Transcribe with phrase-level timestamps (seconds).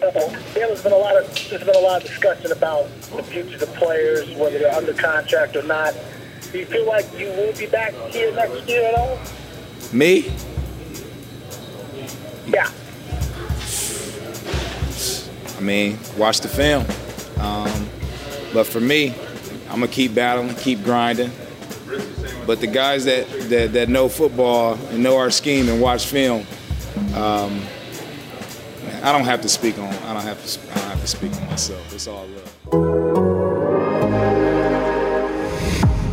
[0.00, 3.60] There's been a lot of there's been a lot of discussion about the future of
[3.60, 5.94] the players, whether they're under contract or not.
[6.52, 9.18] Do you feel like you will be back here next year at all?
[9.92, 10.32] Me?
[12.46, 12.70] Yeah.
[15.56, 16.84] I mean, watch the film.
[17.40, 17.88] Um,
[18.52, 19.14] but for me,
[19.68, 21.30] I'm gonna keep battling, keep grinding.
[22.46, 26.46] But the guys that, that, that know football and know our scheme and watch film,
[27.14, 27.62] um,
[29.04, 29.84] I don't have to speak on.
[29.84, 30.60] I don't have to.
[30.62, 31.92] I don't have to speak on myself.
[31.92, 32.50] It's all love.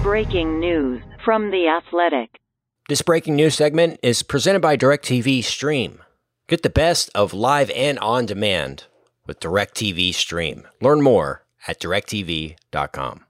[0.03, 2.41] Breaking news from the Athletic.
[2.89, 6.01] This breaking news segment is presented by DirecTV Stream.
[6.49, 8.87] Get the best of live and on demand
[9.25, 10.67] with DirecTV Stream.
[10.81, 13.25] Learn more at directv.com.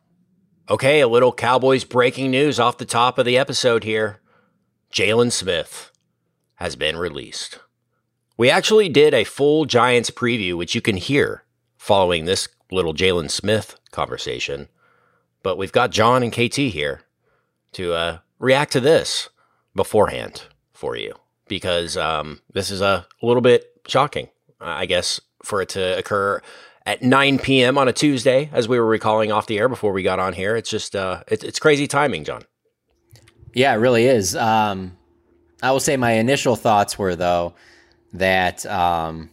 [0.71, 4.21] Okay, a little Cowboys breaking news off the top of the episode here.
[4.91, 5.91] Jaylon Smith
[6.55, 7.59] has been released.
[8.41, 11.43] We actually did a full Giants preview, which you can hear
[11.77, 14.67] following this little Jaylon Smith conversation.
[15.43, 17.01] But we've got John and KT here
[17.73, 19.29] to uh, react to this
[19.75, 21.13] beforehand for you
[21.47, 24.27] because um, this is a little bit shocking,
[24.59, 26.41] I guess, for it to occur
[26.87, 27.77] at 9 p.m.
[27.77, 30.55] on a Tuesday, as we were recalling off the air before we got on here.
[30.55, 32.41] It's just, uh, it, it's crazy timing, John.
[33.53, 34.35] Yeah, it really is.
[34.35, 34.97] Um,
[35.61, 37.53] I will say my initial thoughts were, though,
[38.13, 39.29] that um,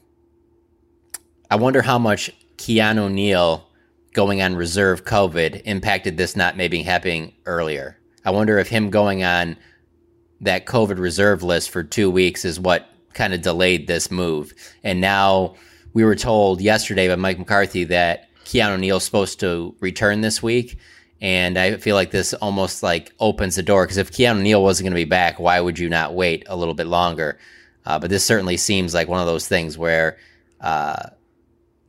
[1.50, 3.66] I wonder how much Keanu Neal
[4.12, 7.98] going on reserve COVID impacted this not maybe happening earlier.
[8.24, 9.56] I wonder if him going on
[10.40, 14.52] that COVID reserve list for two weeks is what kind of delayed this move.
[14.84, 15.54] And now
[15.92, 20.78] we were told yesterday by Mike McCarthy that Keanu Neal's supposed to return this week.
[21.20, 24.86] And I feel like this almost like opens the door because if Keanu Neal wasn't
[24.86, 27.38] going to be back, why would you not wait a little bit longer?
[27.88, 30.18] Uh, but this certainly seems like one of those things where
[30.60, 31.08] uh,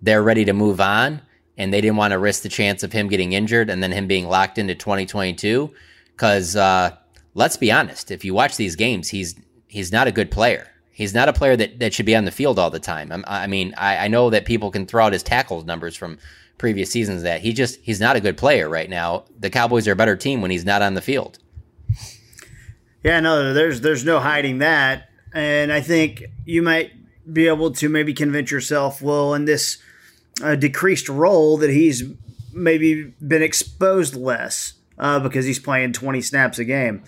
[0.01, 1.21] they're ready to move on
[1.57, 4.07] and they didn't want to risk the chance of him getting injured and then him
[4.07, 5.69] being locked into 2022.
[6.13, 6.95] Because uh,
[7.33, 9.35] let's be honest, if you watch these games, he's
[9.67, 10.69] he's not a good player.
[10.93, 13.11] He's not a player that, that should be on the field all the time.
[13.11, 16.17] I, I mean, I, I know that people can throw out his tackles numbers from
[16.57, 19.25] previous seasons that he just he's not a good player right now.
[19.37, 21.39] The Cowboys are a better team when he's not on the field.
[23.03, 26.91] Yeah, no, there's there's no hiding that, and I think you might
[27.31, 29.77] be able to maybe convince yourself, well, in this
[30.41, 32.03] uh, decreased role, that he's
[32.53, 37.03] maybe been exposed less uh, because he's playing 20 snaps a game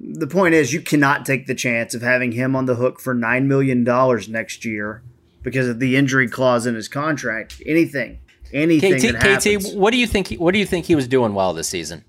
[0.00, 3.14] the point is, you cannot take the chance of having him on the hook for
[3.14, 5.02] nine million dollars next year
[5.42, 7.62] because of the injury clause in his contract.
[7.64, 8.18] Anything,
[8.52, 8.98] anything.
[8.98, 10.28] KT, KT, what do you think?
[10.28, 12.04] He, what do you think he was doing well this season?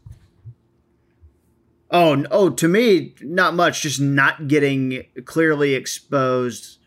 [1.90, 3.81] Oh, oh, to me, not much.
[3.81, 6.80] Just not getting clearly exposed,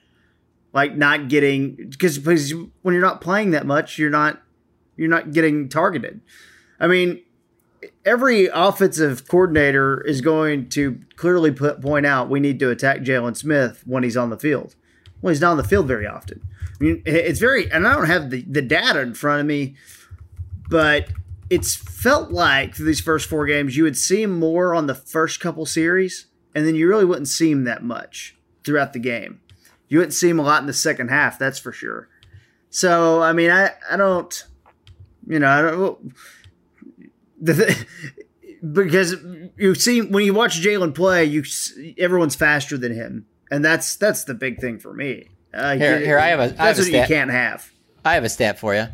[0.72, 2.52] like not getting because because
[2.82, 4.42] when you're not playing that much, you're not
[4.96, 6.20] you're not getting targeted.
[6.78, 7.22] I mean,
[8.04, 13.36] every offensive coordinator is going to clearly put, point out we need to attack Jaylon
[13.36, 14.74] Smith when he's on the field.
[15.20, 16.40] Well, he's not on the field very often.
[16.80, 19.76] I mean, it's very, and I don't have the, the data in front of me,
[20.70, 21.08] but
[21.50, 24.94] it's felt like for these first four games, you would see him more on the
[24.94, 29.40] first couple series, and then you really wouldn't see him that much throughout the game.
[29.88, 32.08] You wouldn't see him a lot in the second half, that's for sure.
[32.70, 34.44] So, I mean, I, I don't,
[35.26, 36.14] you know, I don't
[37.40, 37.86] the,
[38.72, 39.16] because
[39.56, 41.42] you see when you watch Jaylon play, you
[41.98, 45.28] everyone's faster than him, and that's that's the big thing for me.
[45.52, 47.68] Uh, Here- you- here, I have a- I That's have a what you can't have.
[48.04, 48.86] I have a stat for you.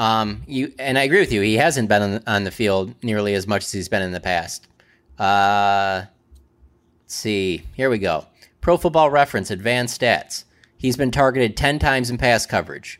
[0.00, 1.42] Um, you and I agree with you.
[1.42, 4.20] He hasn't been on, on the field nearly as much as he's been in the
[4.20, 4.66] past.
[5.18, 6.04] Uh,
[7.02, 7.64] let's see.
[7.74, 8.24] Here we go.
[8.62, 10.44] Pro Football Reference Advanced Stats.
[10.78, 12.98] He's been targeted ten times in pass coverage.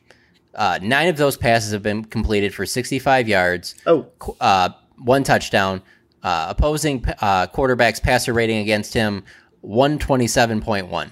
[0.55, 4.09] Uh, nine of those passes have been completed for 65 yards, Oh,
[4.41, 4.69] uh,
[4.99, 5.81] one touchdown.
[6.23, 9.25] Uh, opposing uh, quarterbacks passer rating against him
[9.65, 11.11] 127.1.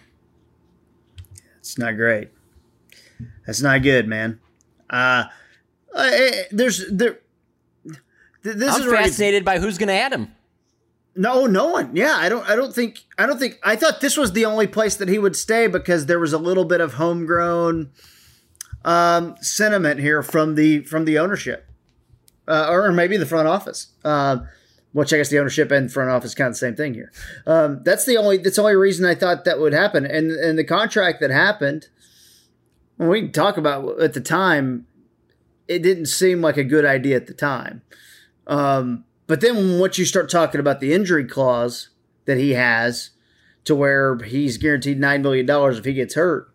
[1.60, 2.28] it's not great.
[3.46, 4.40] That's not good, man.
[4.90, 5.24] Uh,
[5.94, 7.18] uh, eh, there's there.
[8.42, 10.32] th- This I'm is where it gets- fascinated by who's going to add him.
[11.16, 11.96] No, no one.
[11.96, 12.48] Yeah, I don't.
[12.48, 13.00] I don't think.
[13.18, 13.58] I don't think.
[13.64, 16.38] I thought this was the only place that he would stay because there was a
[16.38, 17.90] little bit of homegrown
[18.84, 21.66] um, sentiment here from the from the ownership,
[22.46, 23.88] uh, or maybe the front office.
[24.04, 24.38] Uh,
[24.92, 27.12] which I guess the ownership and front office kind of the same thing here.
[27.46, 28.36] Um, that's the only.
[28.38, 30.06] That's the only reason I thought that would happen.
[30.06, 31.88] And and the contract that happened.
[32.96, 34.86] Well, we can talk about at the time.
[35.68, 37.82] It didn't seem like a good idea at the time.
[38.46, 41.90] Um, but then once you start talking about the injury clause
[42.24, 43.10] that he has,
[43.68, 46.50] to where he's guaranteed nine million dollars if he gets hurt,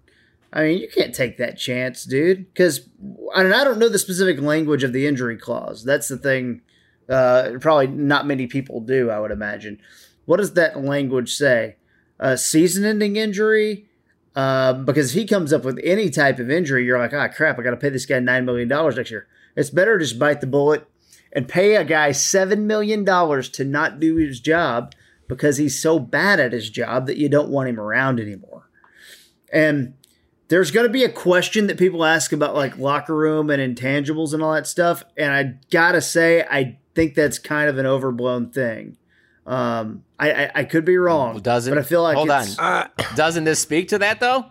[0.51, 2.51] I mean you can't take that chance, dude.
[2.51, 2.89] Because
[3.36, 5.83] and I don't know the specific language of the injury clause.
[5.83, 6.62] That's the thing.
[7.07, 9.12] Uh, probably not many people do.
[9.12, 9.80] I would imagine.
[10.25, 11.75] What does that language say?
[12.19, 13.88] Uh, season-ending injury.
[14.35, 17.59] Uh, because if he comes up with any type of injury, you're like, ah, crap,
[17.59, 19.27] I got to pay this guy nine million dollars next year.
[19.56, 20.88] It's better to just bite the bullet
[21.31, 24.94] and pay a guy seven million dollars to not do his job
[25.27, 28.69] because he's so bad at his job that you don't want him around anymore.
[29.51, 29.94] And
[30.47, 34.33] there's going to be a question that people ask about like locker room and intangibles
[34.33, 35.03] and all that stuff.
[35.18, 38.97] And I gotta say, I think that's kind of an overblown thing.
[39.45, 42.90] Um, I, I, I could be wrong, Doesn't but I feel like hold it's- on.
[43.16, 44.45] Doesn't this speak to that though?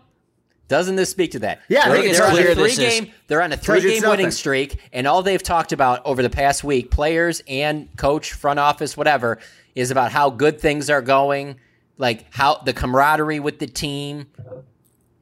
[0.69, 1.61] Doesn't this speak to that?
[1.69, 3.12] Yeah, they're, think they're on clear a three this is- game.
[3.27, 6.62] They're on a three game winning streak, and all they've talked about over the past
[6.65, 9.39] week, players and coach, front office, whatever,
[9.75, 11.56] is about how good things are going,
[11.99, 14.27] like how the camaraderie with the team.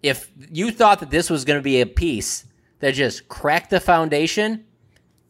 [0.03, 2.45] If you thought that this was going to be a piece
[2.79, 4.65] that just cracked the foundation,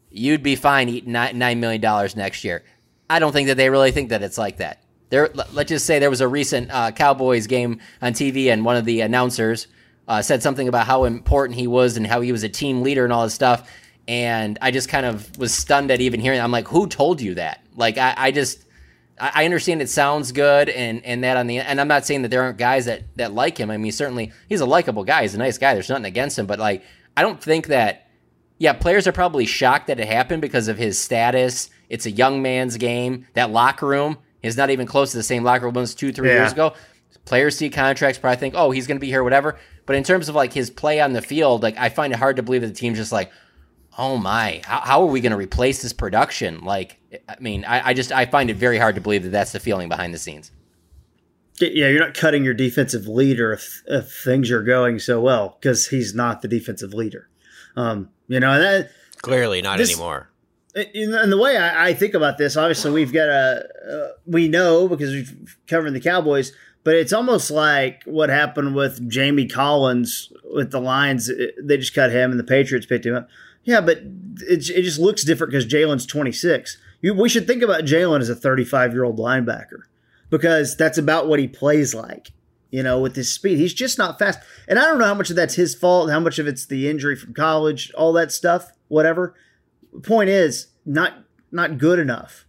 [0.09, 2.63] you'd be fine eating nine nine million dollars next year.
[3.11, 4.83] I don't think that they really think that it's like that.
[5.09, 8.63] There, let- let's just say there was a recent uh, Cowboys game on TV, and
[8.63, 9.67] one of the announcers
[10.07, 13.03] uh, said something about how important he was and how he was a team leader
[13.03, 13.69] and all this stuff.
[14.07, 16.39] And I just kind of was stunned at even hearing.
[16.39, 17.61] I'm like, who told you that?
[17.75, 18.65] Like, I, I just,
[19.19, 22.23] I, I understand it sounds good, and and that on the, and I'm not saying
[22.23, 23.69] that there aren't guys that that like him.
[23.69, 25.21] I mean, certainly he's a likable guy.
[25.23, 25.73] He's a nice guy.
[25.73, 26.83] There's nothing against him, but like,
[27.15, 28.07] I don't think that
[28.57, 31.69] yeah, players are probably shocked that it happened because of his status.
[31.91, 33.27] It's a young man's game.
[33.33, 36.29] That locker room is not even close to the same locker room as two, three
[36.29, 36.35] Yeah.
[36.41, 36.73] years ago.
[37.25, 39.57] Players see contracts, probably think, oh, he's going to be here, whatever.
[39.85, 42.37] But in terms of like his play on the field, like I find it hard
[42.37, 43.31] to believe that the team's just like,
[43.97, 46.63] oh my, how, how are we going to replace this production?
[46.63, 46.97] Like,
[47.27, 49.59] I mean, I, I just I find it very hard to believe that that's the
[49.59, 50.49] feeling behind the scenes.
[51.59, 55.87] yeah, you're not cutting your defensive leader if, if things are going so well because
[55.89, 57.27] he's not the defensive leader.
[57.75, 58.89] Um, you know that
[59.21, 60.29] Clearly not This- anymore.
[60.73, 64.87] In, the way I, I think about this, obviously we've got a uh, we know
[64.87, 66.53] because we've covered the Cowboys,
[66.83, 71.29] but it's almost like what happened with Jamie Collins with the Lions.
[71.61, 73.27] They just cut him, and the Patriots picked him up.
[73.63, 76.77] Yeah, but it, it just looks different because Jaylon's 26.
[77.01, 79.83] You, we should think about Jaylon as a 35 year old linebacker
[80.29, 82.31] because that's about what he plays like.
[82.71, 84.39] You know, with his speed, he's just not fast.
[84.69, 86.89] And I don't know how much of that's his fault, how much of it's the
[86.89, 89.35] injury from college, all that stuff, whatever
[90.03, 91.13] point is not
[91.51, 92.45] not good enough.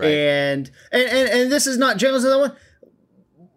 [0.00, 2.56] And, and and and this is not Jaylon's another one.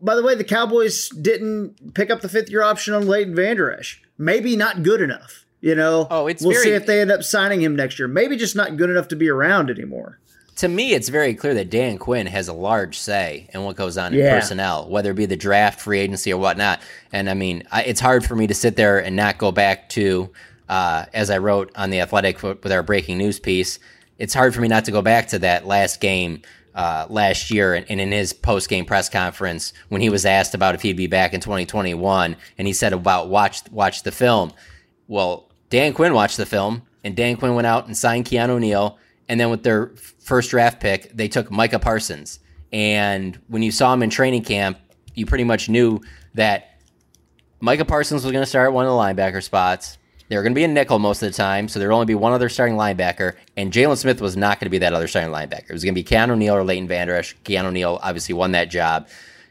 [0.01, 3.71] By the way, the Cowboys didn't pick up the fifth year option on Leighton Vander
[3.71, 4.01] Esch.
[4.17, 5.45] Maybe not good enough.
[5.61, 6.07] You know.
[6.11, 8.07] Oh, it's we'll very- see if they end up signing him next year.
[8.07, 10.19] Maybe just not good enough to be around anymore.
[10.57, 13.97] to me, it's very clear that Dan Quinn has a large say in what goes
[13.97, 16.81] on in personnel, whether it be the draft, free agency, or whatnot.
[17.11, 19.89] And I mean, I, it's hard for me to sit there and not go back
[19.89, 20.31] to,
[20.69, 23.79] uh, as I wrote on the Athletic with our breaking news piece.
[24.17, 26.41] It's hard for me not to go back to that last game
[26.73, 30.53] uh, last year and, and in his post game press conference when he was asked
[30.53, 34.51] about if he'd be back in 2021, and he said about watch watch the film.
[35.07, 38.97] Well, Dan Quinn watched the film, and Dan Quinn went out and signed Keanu Neal.
[39.27, 42.39] And then with their first draft pick, they took Micah Parsons.
[42.71, 44.77] And when you saw him in training camp,
[45.15, 46.01] you pretty much knew
[46.35, 46.79] that
[47.59, 49.97] Micah Parsons was going to start one of the linebacker spots.
[50.27, 52.33] They're going to be a nickel most of the time, so there'll only be one
[52.33, 55.69] other starting linebacker, and Jaylon Smith was not going to be that other starting linebacker.
[55.69, 57.35] It was going to be Keanu Neal or Leighton Vander Esch.
[57.43, 59.07] Keanu Neal obviously won that job.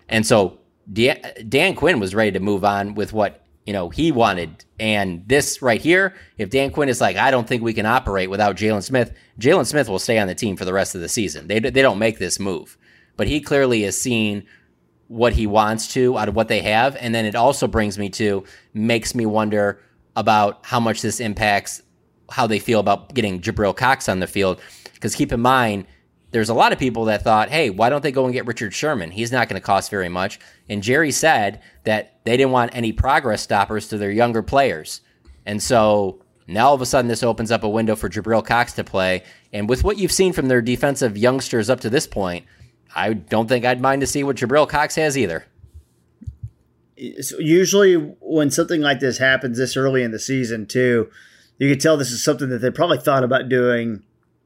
[0.08, 0.58] And so
[0.92, 4.64] Dan, Dan Quinn was ready to move on with what you know he wanted.
[4.78, 8.28] And this right here, if Dan Quinn is like, I don't think we can operate
[8.28, 11.08] without Jaylon Smith, Jaylon Smith will stay on the team for the rest of the
[11.08, 11.46] season.
[11.46, 12.76] They they don't make this move,
[13.16, 14.44] but he clearly is seeing
[15.08, 18.08] what he wants to out of what they have, and then it also brings me
[18.10, 19.80] to makes me wonder
[20.16, 21.82] about how much this impacts
[22.30, 24.60] how they feel about getting Jabril Cox on the field.
[24.94, 25.86] Because keep in mind,
[26.30, 28.74] there's a lot of people that thought, hey, why don't they go and get Richard
[28.74, 29.10] Sherman?
[29.10, 30.40] He's not going to cost very much.
[30.68, 35.00] And Jerry said that they didn't want any progress stoppers to their younger players.
[35.46, 38.72] And so now all of a sudden this opens up a window for Jabril Cox
[38.74, 39.22] to play.
[39.52, 42.46] And with what you've seen from their defensive youngsters up to this point,
[42.96, 45.44] I don't think I'd mind to see what Jabril Cox has either.
[46.96, 51.10] Usually when something like this happens this early in the season too,
[51.58, 54.02] you can tell this is something that they probably thought about doing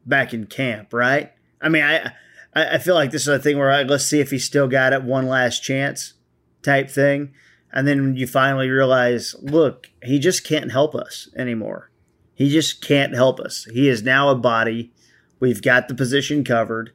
[0.07, 1.33] back in camp, right?
[1.61, 2.13] I mean, I
[2.55, 5.03] I feel like this is a thing where let's see if he still got it
[5.03, 6.15] one last chance
[6.63, 7.35] type thing.
[7.73, 11.91] And then you finally realize, look, he just can't help us anymore.
[12.35, 13.67] He just can't help us.
[13.73, 14.93] He is now a body.
[15.39, 16.93] We've got the position covered.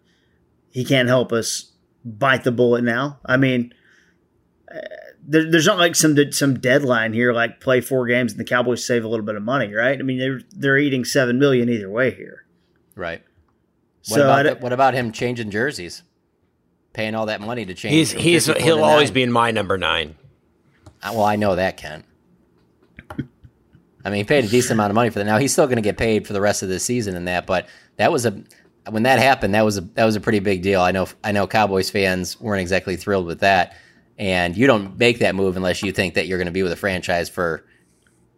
[0.72, 1.72] He can't help us.
[2.03, 3.19] Bite the bullet now.
[3.25, 3.74] I mean,
[5.25, 8.85] there, there's not like some some deadline here, like play four games and the Cowboys
[8.85, 9.99] save a little bit of money, right?
[9.99, 12.45] I mean, they're they're eating seven million either way here,
[12.95, 13.23] right?
[14.07, 16.03] What so about what about him changing jerseys,
[16.91, 17.93] paying all that money to change?
[17.93, 20.15] He's he's he'll always be in my number nine.
[21.01, 22.05] Uh, well, I know that Kent.
[24.05, 25.25] I mean, he paid a decent amount of money for that.
[25.25, 27.45] Now he's still going to get paid for the rest of the season and that,
[27.45, 28.43] but that was a
[28.89, 30.81] when that happened, that was a that was a pretty big deal.
[30.81, 33.77] I know I know Cowboys fans weren't exactly thrilled with that.
[34.17, 36.72] And you don't make that move unless you think that you're going to be with
[36.72, 37.65] a franchise for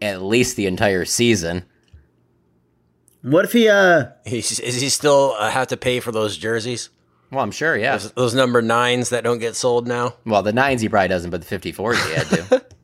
[0.02, 1.66] at least the entire season.
[3.22, 6.90] What if he uh He's, is he still uh, have to pay for those jerseys?
[7.32, 7.98] Well, I'm sure, yeah.
[7.98, 10.14] Those, those, number nines that don't get sold now.
[10.26, 12.66] Well, the nines he probably doesn't, but the 54s he had to.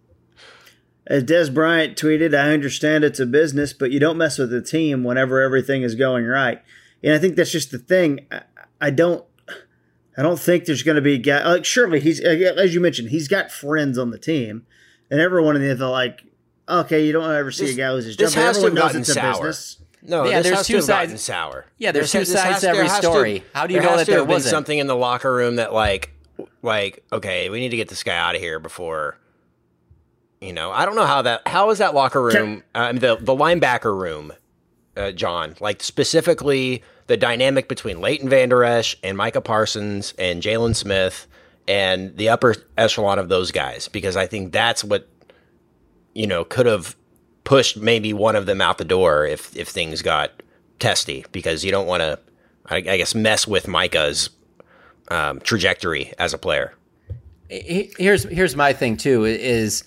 [1.08, 4.62] As Dez Bryant tweeted, I understand it's a business, but you don't mess with the
[4.62, 6.62] team whenever everything is going right.
[7.04, 8.26] And I think that's just the thing.
[8.32, 8.42] I,
[8.80, 9.24] I don't
[10.18, 13.10] I don't think there's going to be a guy like surely he's as you mentioned
[13.10, 14.65] he's got friends on the team,
[15.10, 16.24] and everyone in the NFL like
[16.68, 18.32] okay you don't ever see this, a guy lose his job.
[18.36, 19.32] Everyone knows it's sour.
[19.32, 19.77] business.
[20.03, 21.22] No, yeah, there's two sides.
[21.22, 21.65] Sour.
[21.77, 23.39] Yeah, there's, there's two sides to every story.
[23.39, 26.12] To, How do you know that there wasn't something in the locker room that like
[26.62, 29.18] like okay we need to get this guy out of here before
[30.39, 33.36] you know I don't know how that how is that locker room uh, the the
[33.36, 34.34] linebacker room
[34.98, 40.74] uh, John like specifically the dynamic between Leighton Vander Esch and Micah Parsons and Jaylon
[40.74, 41.27] Smith
[41.68, 45.10] and the upper echelon of those guys because I think that's what
[46.13, 46.96] you know could have
[47.44, 50.41] pushed maybe one of them out the door if if things got
[50.80, 52.18] testy because you don't want to
[52.68, 54.30] I, I, guess mess with Micah's
[55.10, 56.74] um, trajectory as a player.
[57.50, 59.84] Here's here's my thing too is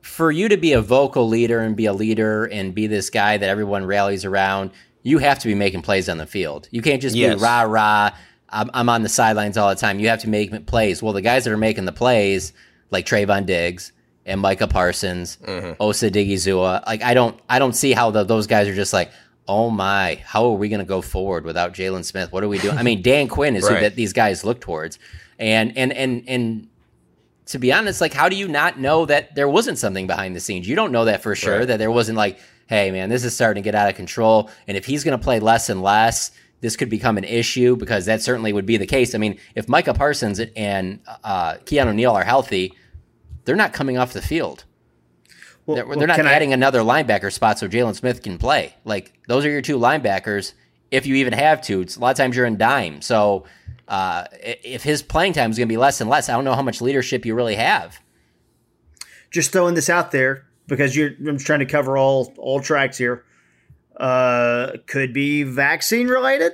[0.00, 3.36] for you to be a vocal leader and be a leader and be this guy
[3.36, 4.70] that everyone rallies around
[5.02, 6.68] you have to be making plays on the field.
[6.70, 7.36] You can't just yes.
[7.36, 8.10] be rah rah.
[8.48, 9.98] I'm, I'm on the sidelines all the time.
[9.98, 11.02] You have to make plays.
[11.02, 12.52] Well, the guys that are making the plays,
[12.90, 13.92] like Trevon Diggs
[14.26, 15.72] and Micah Parsons, mm-hmm.
[15.80, 19.10] Osa Odighizuwa, like I don't, I don't see how the, those guys are just like,
[19.48, 22.30] oh my, how are we going to go forward without Jaylon Smith?
[22.30, 22.76] What are we doing?
[22.76, 23.74] I mean, Dan Quinn is right.
[23.74, 24.98] who that these guys look towards,
[25.38, 26.68] and and and and
[27.46, 30.40] to be honest, like how do you not know that there wasn't something behind the
[30.40, 30.68] scenes?
[30.68, 31.60] You don't know that for sure.
[31.60, 31.68] Right.
[31.68, 32.38] That there wasn't like
[32.72, 34.50] hey, man, this is starting to get out of control.
[34.66, 36.30] And if he's going to play less and less,
[36.62, 39.14] this could become an issue because that certainly would be the case.
[39.14, 42.72] I mean, if Micah Parsons and uh, Keanu Neal are healthy,
[43.44, 44.64] they're not coming off the field.
[45.66, 46.54] Well, they're, well, they're, not adding I...
[46.54, 48.74] another linebacker spot so Jaylon Smith can play.
[48.86, 50.54] Like those are your two linebackers.
[50.90, 53.02] If you even have to, it's, a lot of times you're in dime.
[53.02, 53.44] So
[53.86, 56.54] uh, if his playing time is going to be less and less, I don't know
[56.54, 58.00] how much leadership you really have.
[59.30, 63.24] Just throwing this out there because you're I'm trying to cover all all tracks here.
[63.96, 66.52] Uh, could be vaccine related.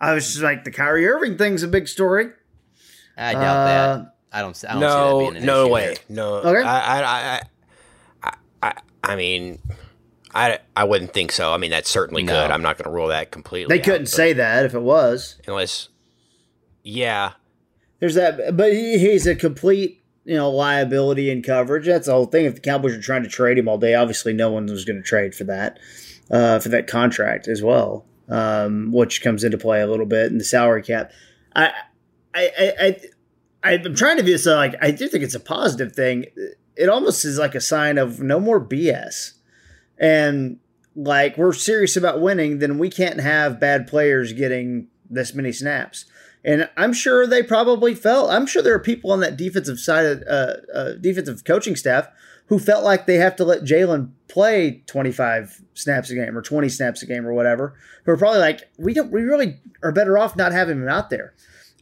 [0.00, 2.30] I was just like the Kyrie Irving thing's a big story.
[3.16, 4.14] I doubt uh, that.
[4.32, 4.64] I don't.
[4.68, 5.84] I don't no, no way.
[5.84, 5.94] Here.
[6.08, 6.34] No.
[6.34, 6.62] Okay.
[6.62, 7.40] I, I,
[8.22, 8.72] I, I,
[9.04, 9.60] I mean,
[10.34, 11.52] I, I wouldn't think so.
[11.52, 12.32] I mean, that certainly no.
[12.32, 12.50] could.
[12.50, 13.76] I'm not going to rule that completely.
[13.76, 15.40] They couldn't out, say that if it was.
[15.46, 15.88] Unless,
[16.82, 17.34] yeah.
[18.00, 21.86] There's that, but he, he's a complete you know, liability and coverage.
[21.86, 22.46] That's the whole thing.
[22.46, 24.96] If the Cowboys are trying to trade him all day, obviously no one was going
[24.96, 25.78] to trade for that,
[26.30, 30.38] uh, for that contract as well, um, which comes into play a little bit in
[30.38, 31.12] the salary cap.
[31.54, 31.72] I,
[32.34, 32.50] I,
[32.80, 33.00] I,
[33.62, 36.26] I, I'm trying to be so like I do think it's a positive thing.
[36.76, 39.32] It almost is like a sign of no more BS.
[39.98, 40.58] and
[40.96, 46.06] like we're serious about winning, then we can't have bad players getting this many snaps.
[46.44, 48.30] And I'm sure they probably felt.
[48.30, 52.08] I'm sure there are people on that defensive side of uh, uh, defensive coaching staff
[52.46, 56.68] who felt like they have to let Jaylon play 25 snaps a game or 20
[56.68, 57.74] snaps a game or whatever.
[58.04, 59.10] Who are probably like, we don't.
[59.10, 61.34] We really are better off not having him out there.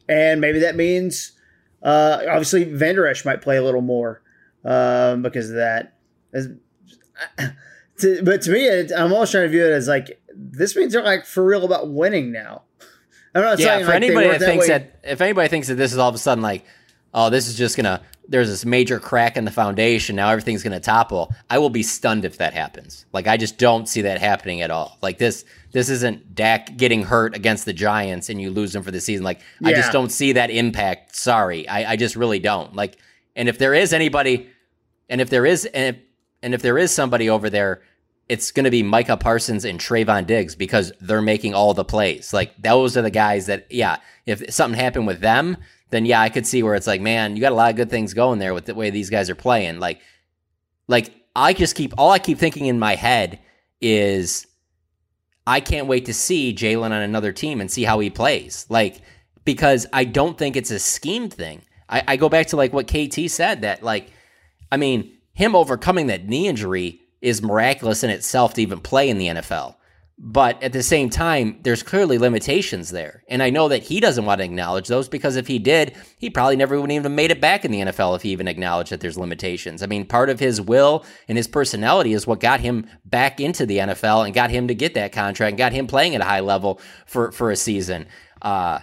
[0.09, 1.33] And maybe that means,
[1.83, 4.23] uh, obviously, Vander Esch might play a little more
[4.64, 5.97] um, because of that.
[7.99, 10.92] To, but to me, it, I'm always trying to view it as like this means
[10.92, 12.62] they're like for real about winning now.
[13.35, 15.69] I'm not yeah, saying for like, anybody weren't that thinks way- that if anybody thinks
[15.69, 16.65] that this is all of a sudden like,
[17.15, 20.81] oh, this is just gonna there's this major crack in the foundation, now everything's gonna
[20.81, 23.05] topple, I will be stunned if that happens.
[23.12, 24.99] Like I just don't see that happening at all.
[25.03, 28.91] Like this this isn't Dak getting hurt against the Giants and you lose them for
[28.91, 29.25] the season.
[29.25, 31.17] Like I just don't see that impact.
[31.17, 31.67] Sorry.
[31.69, 32.75] I, I just really don't.
[32.77, 32.99] Like
[33.35, 34.49] and if there is anybody
[35.09, 36.03] and if there is and if,
[36.43, 37.83] and if there is somebody over there
[38.29, 42.33] it's going to be Micah Parsons and Trevon Diggs because they're making all the plays.
[42.33, 45.57] Like those are the guys that, yeah, if something happened with them,
[45.91, 47.91] then yeah, I could see where it's like, man, you got a lot of good
[47.91, 49.79] things going there with the way these guys are playing.
[49.79, 50.00] Like,
[50.88, 53.38] like I just keep all I keep thinking in my head
[53.81, 54.47] is
[55.47, 58.64] I can't wait to see Jaylon on another team and see how he plays.
[58.69, 59.02] Like,
[59.45, 61.62] because I don't think it's a scheme thing.
[61.88, 64.11] I, I go back to like what KT said that like,
[64.71, 69.17] I mean, him overcoming that knee injury is miraculous in itself to even play in
[69.17, 69.76] the NFL.
[70.25, 73.25] But at the same time, there's clearly limitations there.
[73.29, 76.31] And I know that he doesn't want to acknowledge those because if he did, he
[76.31, 78.93] probably never would even have made it back in the NFL if he even acknowledged
[78.93, 79.83] that there's limitations.
[79.83, 83.67] I mean, part of his will and his personality is what got him back into
[83.67, 86.25] the NFL and got him to get that contract and got him playing at a
[86.25, 88.07] high level for, for a season.
[88.43, 88.81] Uh,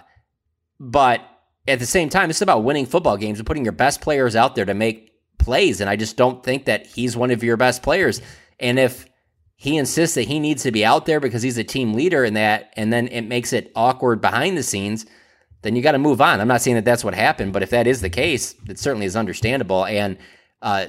[0.78, 1.22] but
[1.68, 4.56] at the same time, it's about winning football games and putting your best players out
[4.56, 5.09] there to make
[5.40, 5.80] plays.
[5.80, 8.22] And I just don't think that he's one of your best players.
[8.58, 9.06] And if
[9.56, 12.36] he insists that he needs to be out there because he's a team leader and
[12.36, 15.04] that, and then it makes it awkward behind the scenes,
[15.62, 16.40] then you got to move on.
[16.40, 19.06] I'm not saying that that's what happened, but if that is the case, it certainly
[19.06, 19.84] is understandable.
[19.84, 20.16] And
[20.62, 20.86] uh,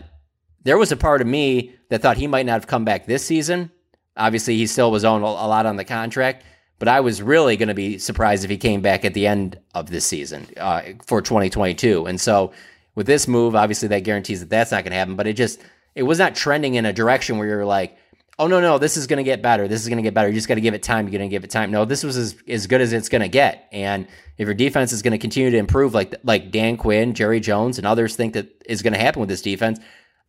[0.63, 3.25] there was a part of me that thought he might not have come back this
[3.25, 3.71] season.
[4.15, 6.45] Obviously, he still was a a lot on the contract,
[6.79, 9.59] but I was really going to be surprised if he came back at the end
[9.73, 12.05] of this season uh, for 2022.
[12.05, 12.51] And so,
[12.95, 15.15] with this move, obviously that guarantees that that's not going to happen.
[15.15, 15.61] But it just
[15.95, 17.97] it was not trending in a direction where you're like,
[18.39, 19.67] oh no no, this is going to get better.
[19.67, 20.27] This is going to get better.
[20.27, 21.05] You just got to give it time.
[21.07, 21.71] You're going to give it time.
[21.71, 23.67] No, this was as, as good as it's going to get.
[23.71, 27.39] And if your defense is going to continue to improve, like like Dan Quinn, Jerry
[27.39, 29.79] Jones, and others think that is going to happen with this defense,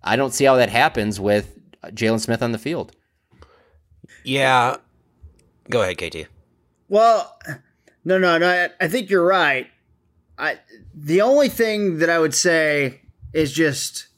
[0.02, 2.92] I don't see how that happens with uh, Jaylon Smith on the field.
[4.24, 4.76] Yeah.
[5.70, 6.28] Go ahead, KT.
[6.88, 7.38] Well,
[8.04, 8.48] no, no, no.
[8.48, 9.68] I, I think you're right.
[10.38, 10.58] I
[10.94, 13.00] the only thing that I would say
[13.32, 14.08] is just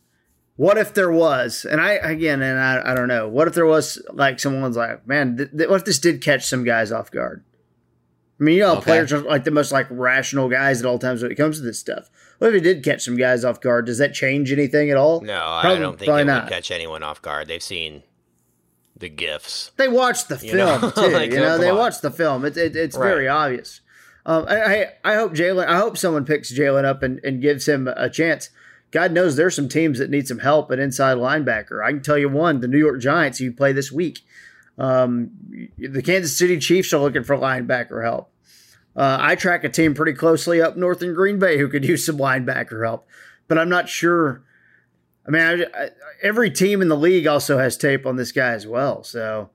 [0.57, 3.67] what if there was, and I again, and I, I don't know, what if there
[3.67, 7.11] was like someone's like, man, th- th- what if this did catch some guys off
[7.11, 7.45] guard?
[8.41, 8.83] I mean, you know, Okay.
[8.85, 11.65] players are like the most like rational guys at all times when it comes to
[11.65, 12.11] this stuff.
[12.39, 13.87] What if it did catch some guys off guard?
[13.87, 15.21] Does that change anything at all?
[15.21, 16.45] No, I Probably- don't think it not.
[16.45, 17.47] would catch anyone off guard.
[17.49, 18.03] They've seen
[18.97, 20.79] the gifts They watched the You know?
[20.79, 21.13] film too.
[21.15, 21.79] Like, you know, they on.
[21.79, 22.45] watched the film.
[22.45, 23.09] It, it, it's Right.
[23.09, 23.81] very obvious.
[24.27, 25.67] Um, I, I hope Jaylon.
[25.67, 28.51] I hope someone picks Jaylon up and, and gives him a chance.
[28.91, 31.85] God knows there's some teams that need some help at inside linebacker.
[31.85, 34.21] I can tell you one: the New York Giants, who play this week.
[34.79, 35.31] Um,
[35.79, 38.31] the Kansas City Chiefs are looking for linebacker help.
[38.97, 42.07] Uh, I track a team pretty closely up north in Green Bay who could use
[42.07, 43.07] some linebacker help,
[43.47, 44.43] but I'm not sure.
[45.27, 45.89] I mean, I, I,
[46.23, 49.03] every team in the league also has tape on this guy as well.
[49.05, 49.51] So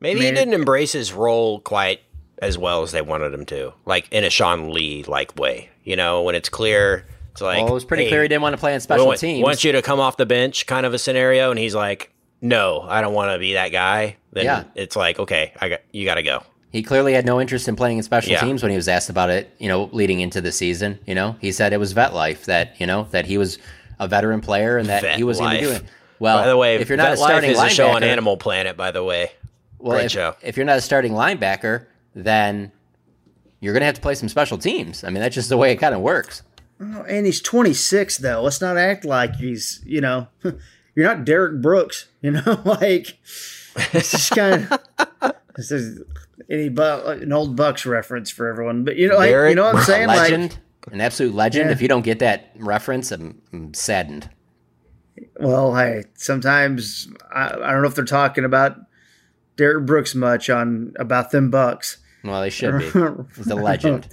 [0.00, 2.00] Maybe he didn't embrace his role quite
[2.42, 5.70] as well as they wanted him to, like in a Sean Lee like way.
[5.84, 8.42] You know, when it's clear, it's like well, it was pretty hey, clear he didn't
[8.42, 9.42] want to play on special want, teams.
[9.42, 12.84] want you to come off the bench, kind of a scenario, and he's like, "No,
[12.86, 14.64] I don't want to be that guy." Then Yeah.
[14.74, 16.42] it's like, okay, I got you, got to go.
[16.70, 18.40] He clearly had no interest in playing in special Yeah.
[18.40, 20.98] teams when he was asked about it, you know, leading into the season.
[21.06, 23.58] You know, he said it was vet life that, you know, that he was
[23.98, 25.82] a veteran player and that Vet he was going to do it.
[26.18, 28.76] Well, by the way, if you're not a starting is a show on Animal Planet.
[28.76, 29.32] By the way,
[29.78, 30.34] well, great if, show.
[30.40, 32.72] if you're not a starting linebacker, then
[33.60, 35.04] you're going to have to play some special teams.
[35.04, 36.42] I mean, that's just the way it kind of works.
[36.80, 38.42] Oh, and he's 26 though.
[38.42, 43.18] Let's not act like he's, you know, you're not Derrick Brooks, you know, like
[43.92, 46.02] it's just kind of this is
[46.50, 49.76] any bu- an old Bucs reference for everyone, but you know, like, you know what
[49.76, 50.04] I'm saying?
[50.04, 50.58] A Like,
[50.90, 51.66] an absolute legend.
[51.66, 51.72] Yeah.
[51.72, 54.28] If you don't get that reference, I'm, I'm saddened.
[55.38, 58.76] well, hey, sometimes I, I don't know if they're talking about
[59.56, 61.98] Derrick Brooks much on about them Bucs.
[62.24, 62.84] Well, they should be.
[63.36, 64.08] He's a legend.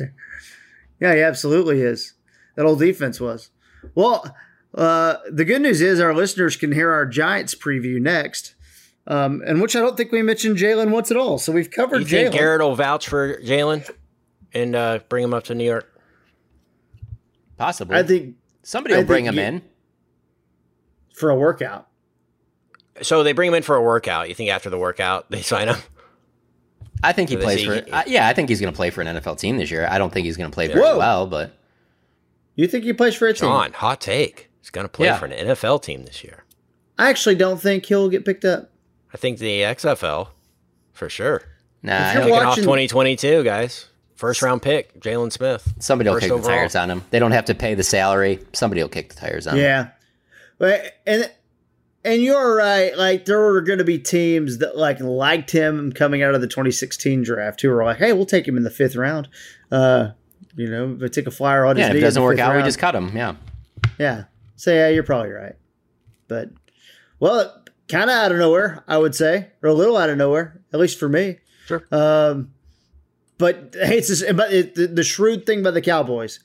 [1.00, 2.14] Yeah, he absolutely is.
[2.56, 3.50] That old defense was.
[3.96, 4.36] Well,
[4.76, 8.56] uh, the good news is our listeners can hear our Giants preview next.
[9.08, 11.38] Um, and which I don't think we mentioned Jaylon once at all.
[11.38, 12.02] So we've covered Jaylon.
[12.02, 12.38] You think Jalen.
[12.38, 13.90] Garrett will vouch for Jaylon
[14.54, 15.90] and uh, bring him up to New York?
[17.58, 17.96] Possibly.
[17.98, 19.62] I think somebody I will bring him you- in.
[21.16, 21.88] for a workout.
[23.02, 24.28] So they bring him in for a workout.
[24.30, 25.78] You think after the workout they sign him?
[27.04, 27.96] I think he So plays see- for.
[27.96, 29.88] Uh, yeah, I think he's going to play for an NFL team this year.
[29.90, 30.98] I don't think he's going to play very Whoa.
[30.98, 31.52] well, but
[32.56, 33.48] You think he plays for a team?
[33.50, 34.50] John, hot take.
[34.62, 35.18] He's going to play Yeah.
[35.18, 36.44] for an NFL team this year.
[36.98, 38.72] I actually don't think he'll get picked up.
[39.14, 40.30] I think the XFL
[40.92, 41.44] for sure.
[41.82, 43.86] nah, If I you're don't- off watching- 2022, guys.
[44.16, 45.74] First round pick, Jaylon Smith.
[45.80, 47.06] somebody will First kick the tires on him.
[47.10, 48.40] They don't have to pay the salary.
[48.52, 49.62] Somebody will kick the tires on him.
[49.62, 49.88] Yeah,
[50.58, 51.32] but and
[52.10, 52.98] and you're right.
[52.98, 56.48] Like there were going to be teams that like liked him coming out of the
[56.48, 59.28] 2016 draft who were like, "Hey, we'll take him in the fifth round."
[59.72, 60.10] Uh,
[60.56, 62.64] you know, but take a flyer on his Yeah, if it doesn't work out, we
[62.64, 63.16] just cut him.
[63.16, 63.36] Yeah.
[63.98, 64.24] yeah.
[64.56, 65.56] So yeah, you're probably right.
[66.28, 66.50] But
[67.20, 70.62] well, kind of out of nowhere, I would say, or a little out of nowhere,
[70.74, 71.38] at least for me.
[71.66, 71.84] Sure.
[71.92, 72.52] Um,
[73.38, 76.40] but hey, it's just, but it, the, the shrewd thing by the Cowboys,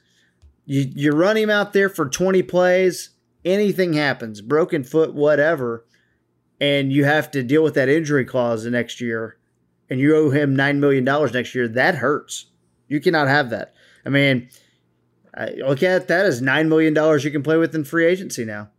[0.64, 3.10] you you run him out there for 20 plays,
[3.44, 5.86] anything happens, broken foot, whatever,
[6.60, 9.38] and you have to deal with that injury clause the next year,
[9.90, 11.68] and you owe him nine million dollars next year.
[11.68, 12.46] That hurts.
[12.88, 13.74] You cannot have that.
[14.06, 14.48] I mean,
[15.58, 18.70] look at that as nine million dollars you can play with in free agency now,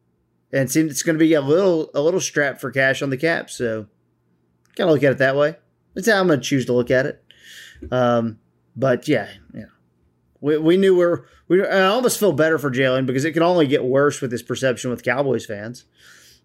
[0.51, 3.09] and it seems it's going to be a little a little strap for cash on
[3.09, 3.49] the cap.
[3.49, 3.87] So,
[4.75, 5.55] kind of look at it that way.
[5.93, 7.23] That's how I'm going to choose to look at it.
[7.91, 8.39] Um,
[8.75, 9.65] but yeah, yeah,
[10.45, 11.65] we we knew we're we.
[11.65, 14.91] I almost feel better for Jaylon because it can only get worse with his perception
[14.91, 15.85] with Cowboys fans.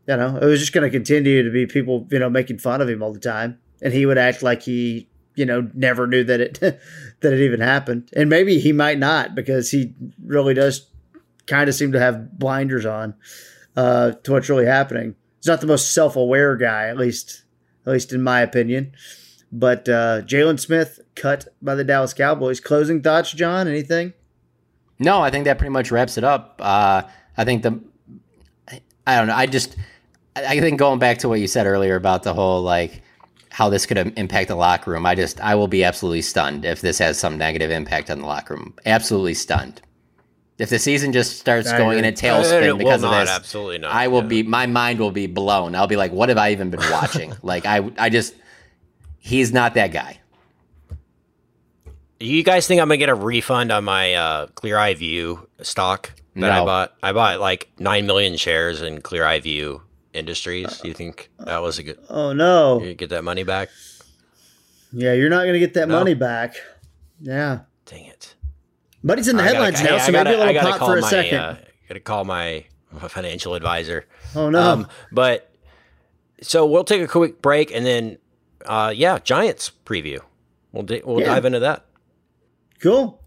[0.08, 2.80] You know, it was just going to continue to be people you know making fun
[2.80, 6.24] of him all the time, and he would act like he you know never knew
[6.24, 6.60] that it
[7.20, 9.92] that it even happened, and maybe he might not because he
[10.24, 10.88] really does
[11.46, 13.14] kind of seem to have blinders on
[13.76, 15.14] uh, to what's really happening.
[15.40, 17.44] He's not the most self aware guy, at least
[17.84, 18.92] at least in my opinion.
[19.52, 22.60] But uh, Jaylon Smith cut by the Dallas Cowboys.
[22.60, 23.66] Closing thoughts, John?
[23.66, 24.12] Anything?
[24.98, 26.60] No, I think that pretty much wraps it up.
[26.62, 27.02] Uh,
[27.36, 27.80] I think the,
[29.06, 29.34] I don't know.
[29.34, 29.76] I just,
[30.36, 33.02] I I think going back to what you said earlier about the whole like
[33.50, 35.04] how this could impact the locker room.
[35.04, 38.26] I just, I will be absolutely stunned if this has some negative impact on the
[38.26, 38.74] locker room.
[38.86, 39.82] Absolutely stunned.
[40.58, 42.12] If the season just starts I going in a.
[42.12, 44.28] Tailspin it will because of not, this, absolutely not, I will yeah.
[44.28, 45.74] be, my mind will be blown.
[45.74, 47.34] I'll be like, what have I even been watching?
[47.42, 48.34] like, I, I just,
[49.20, 50.18] he's not that guy.
[52.18, 56.12] You guys think I'm gonna get a refund on my uh, Clear Eye View stock
[56.36, 56.94] that I bought?
[57.02, 60.80] I bought like nine million shares in Clear Eye View Industries.
[60.80, 61.98] Do you think that was a good?
[62.10, 62.82] Oh no!
[62.82, 63.70] You get that money back?
[64.92, 65.98] Yeah, you're not going to get that No.
[66.00, 66.56] money back.
[67.20, 68.34] Yeah, Dang it!
[69.04, 70.46] but he's in the I gotta- headlines hey, now, I so gotta- maybe a I
[70.48, 71.38] little gotta pop for a my, second.
[71.38, 71.56] Uh,
[71.88, 74.04] gotta call my, my financial advisor.
[74.36, 74.60] oh no!
[74.60, 75.50] Um, but
[76.42, 78.18] so we'll take a quick break and then,
[78.66, 80.20] uh, yeah, Giants preview.
[80.72, 81.26] We'll di- we'll Yeah.
[81.34, 81.84] dive into that.
[82.80, 83.20] cool.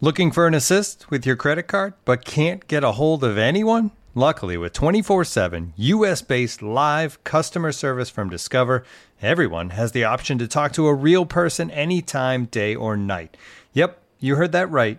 [0.00, 3.90] Looking for an assist with your credit card but can't get a hold of anyone?
[4.14, 8.84] Luckily, with 24 7 US based live customer service from Discover,
[9.20, 13.36] everyone has the option to talk to a real person anytime, day or night.
[13.72, 14.98] Yep, you heard that right.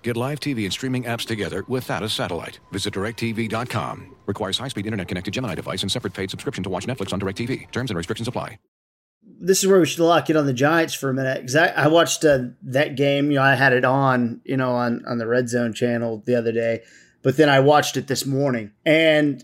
[0.03, 2.59] Get live TV and streaming apps together without a satellite.
[2.71, 4.15] Visit directv.com.
[4.25, 7.71] Requires high-speed internet-connected Gemini device and separate paid subscription to watch Netflix on DirecTV.
[7.71, 8.57] Terms and restrictions apply.
[9.23, 11.67] This is where we should lock in on the Giants for a minute because I,
[11.67, 13.31] I, watched uh, that game.
[13.31, 16.35] You know, I had it on, you know, on on the Red Zone channel the
[16.35, 16.81] other day,
[17.23, 19.43] but then I watched it this morning, and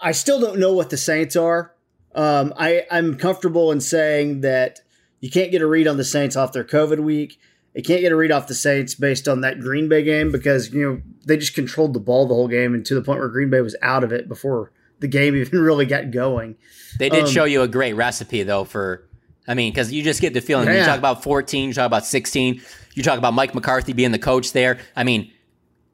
[0.00, 1.74] I still don't know what the Saints are.
[2.14, 4.80] Um, I I'm comfortable in saying that
[5.20, 7.38] you can't get a read on the Saints off their COVID week.
[7.74, 10.72] You can't get a read off the Saints based on that Green Bay game because
[10.72, 13.28] you know they just controlled the ball the whole game and to the point where
[13.28, 16.56] Green Bay was out of it before the game even really got going.
[16.98, 19.08] They did um, show you a great recipe though for
[19.46, 20.78] I mean, because you just get the feeling yeah.
[20.78, 22.62] you talk about 14, you talk about 16,
[22.94, 24.78] you talk about Mike McCarthy being the coach there.
[24.94, 25.32] I mean,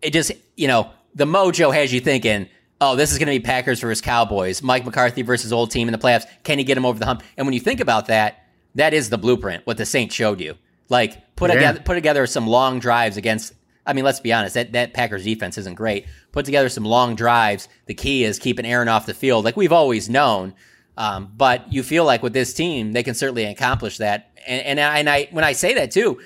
[0.02, 2.48] it just, you know, the mojo has you thinking,
[2.80, 5.92] oh, this is going to be Packers versus Cowboys, Mike McCarthy versus old team in
[5.92, 6.26] the playoffs.
[6.44, 7.22] Can he get him over the hump?
[7.36, 10.54] And when you think about that, that is the blueprint, what the Saints showed you.
[10.88, 11.54] Like, put, yeah.
[11.54, 13.54] together, put together some long drives against
[13.88, 16.06] I mean, let's be honest, that, that Packers defense isn't great.
[16.30, 17.70] Put together some long drives.
[17.86, 20.52] The key is keeping Aaron off the field, like we've always known.
[20.98, 24.32] Um, but you feel like with this team, they can certainly accomplish that.
[24.46, 26.20] And, and, I, and I, when I say that too,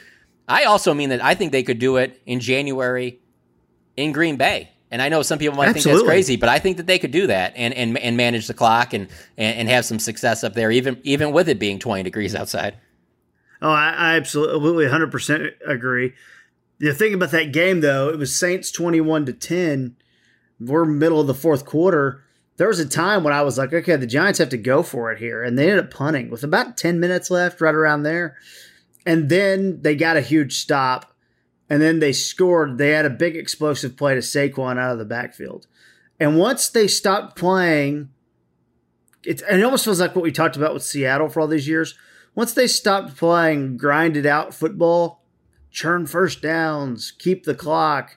[0.49, 3.21] I also mean that I think they could do it in January
[3.97, 4.71] in Green Bay.
[4.91, 5.91] And I know some people might Absolutely.
[5.91, 8.49] think that's crazy, but I think that they could do that and, and, and manage
[8.49, 11.79] the clock and, and, and have some success up there, even, even with it being
[11.79, 12.77] 20 degrees outside.
[13.63, 16.15] Oh, I, I absolutely 100% agree.
[16.81, 19.97] The thing about that game, though, it was Saints 21 to 10.
[20.59, 22.25] We're middle of the fourth quarter.
[22.57, 25.13] There was a time when I was like, okay, the Giants have to go for
[25.13, 25.45] it here.
[25.45, 28.37] And they ended up punting with about 10 minutes left, right around there.
[29.07, 31.15] And then they got a huge stop.
[31.71, 32.79] And then they scored.
[32.79, 35.69] They had a big explosive play to Saquon out of the backfield.
[36.19, 38.11] And once they stopped playing,
[39.25, 41.97] it, it almost feels like what we talked about with Seattle for all these years.
[42.35, 45.23] Once they stopped playing grinded out football,
[45.71, 48.17] churn first downs, keep the clock,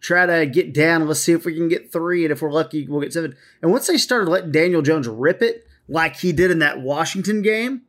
[0.00, 1.06] try to get down.
[1.06, 3.36] Let's see if we can get three, and if we're lucky, we'll get seven.
[3.60, 7.42] And once they started letting Daniel Jones rip it like he did in that Washington
[7.42, 7.82] game,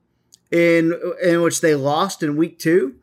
[0.51, 2.95] in in which they lost in week two,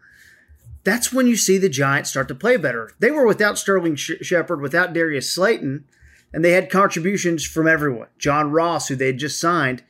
[0.85, 2.93] that's when you see the Giants start to play better.
[3.01, 5.85] They were without Sterling Shepard, without Darius Slayton,
[6.33, 8.09] and they had contributions from everyone.
[8.19, 9.83] John Ross, who they had just signed,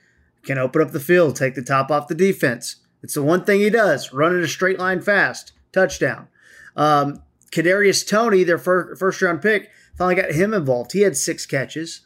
[0.42, 2.76] can open up the field, take the top off the defense.
[3.03, 6.29] It's the one thing he does: run in a straight line fast touchdown.
[6.76, 7.22] Um,
[7.53, 10.92] Kadarius Toney, their fir- first round pick, finally got him involved.
[10.92, 12.03] He had six catches.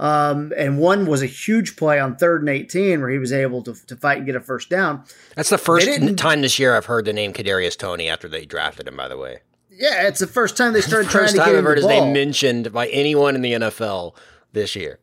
[0.00, 3.62] Um, and one was a huge play on third and 18 where he was able
[3.64, 5.02] to, to fight and get a first down.
[5.34, 8.86] That's the first time this year I've heard the name Kadarius Toney after they drafted
[8.86, 9.38] him, by the way.
[9.70, 11.86] Yeah, it's the first time they started the trying to get him I've heard his
[11.86, 14.14] name mentioned by anyone in the NFL
[14.52, 15.00] this year.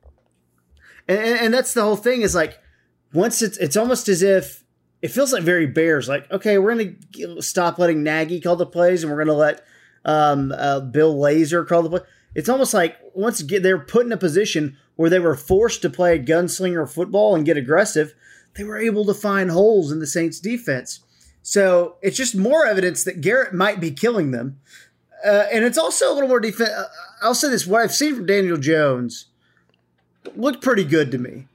[1.07, 2.57] And, and, and that's the whole thing is like,
[3.15, 4.63] once it's, it's almost as if
[5.01, 6.07] it feels like very Bears.
[6.07, 9.33] Like, okay, we're going to stop letting Nagy call the plays, and we're going to
[9.33, 9.65] let
[10.03, 11.99] um, uh, Bill Lazor call the play.
[12.35, 15.89] It's almost like once again they're put in a position where they were forced to
[15.89, 18.13] play gunslinger football and get aggressive.
[18.55, 20.99] They were able to find holes in the Saints' defense.
[21.41, 24.59] So it's just more evidence that Garrett might be killing them.
[25.25, 26.71] Uh, and it's also a little more defense.
[26.71, 26.87] Uh,
[27.21, 29.27] I'll say this: what I've seen from Daniel Jones
[30.35, 31.47] looked pretty good to me.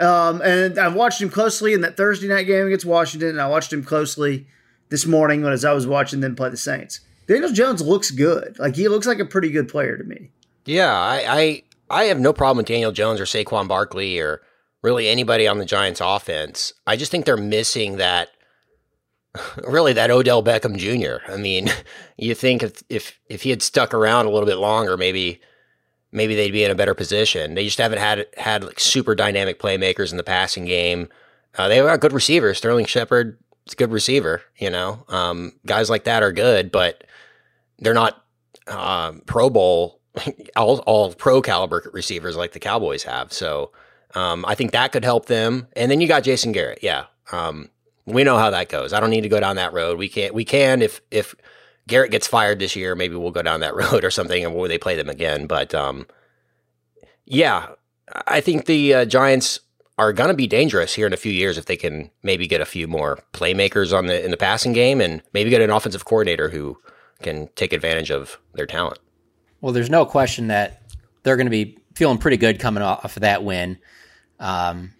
[0.00, 3.48] Um, and I've watched him closely in that Thursday night game against Washington, and I
[3.48, 4.46] watched him closely
[4.88, 7.00] this morning when as I was watching them play the Saints.
[7.26, 8.58] Daniel Jones looks good.
[8.58, 10.30] Like he looks like a pretty good player to me.
[10.64, 14.42] Yeah, I I, I have no problem with Daniel Jones or Saquon Barkley or
[14.82, 16.72] really anybody on the Giants offense.
[16.86, 18.30] I just think they're missing that
[19.64, 21.30] really that Odell Beckham Jr.
[21.30, 21.70] I mean,
[22.16, 25.40] you think if if if he had stuck around a little bit longer, maybe
[26.12, 27.54] maybe they'd be in a better position.
[27.54, 31.08] They just haven't had had like super dynamic playmakers in the passing game.
[31.56, 32.58] Uh, they have good receivers.
[32.58, 34.42] Sterling Shepard is a good receiver.
[34.58, 37.04] You know, um, guys like that are good, but
[37.78, 38.24] they're not
[38.68, 40.00] um, Pro Bowl
[40.56, 43.32] all, all pro caliber receivers like the Cowboys have.
[43.32, 43.70] So
[44.14, 45.68] um, I think that could help them.
[45.74, 46.80] And then you got Jason Garrett.
[46.82, 47.70] Yeah, um,
[48.06, 48.92] we know how that goes.
[48.92, 49.98] I don't need to go down that road.
[49.98, 50.34] We can't.
[50.34, 51.34] we can if if
[51.90, 54.78] Garrett gets fired this year, maybe we'll go down that road or something, and they
[54.78, 55.46] play them again.
[55.46, 56.06] But um,
[57.26, 57.66] yeah,
[58.26, 59.60] I think the uh, Giants
[59.98, 62.62] are going to be dangerous here in a few years if they can maybe get
[62.62, 66.06] a few more playmakers on the in the passing game and maybe get an offensive
[66.06, 66.78] coordinator who
[67.20, 68.98] can take advantage of their talent.
[69.60, 70.82] Well, there's no question that
[71.22, 73.78] they're going to be feeling pretty good coming off of that win.
[74.38, 74.94] Um,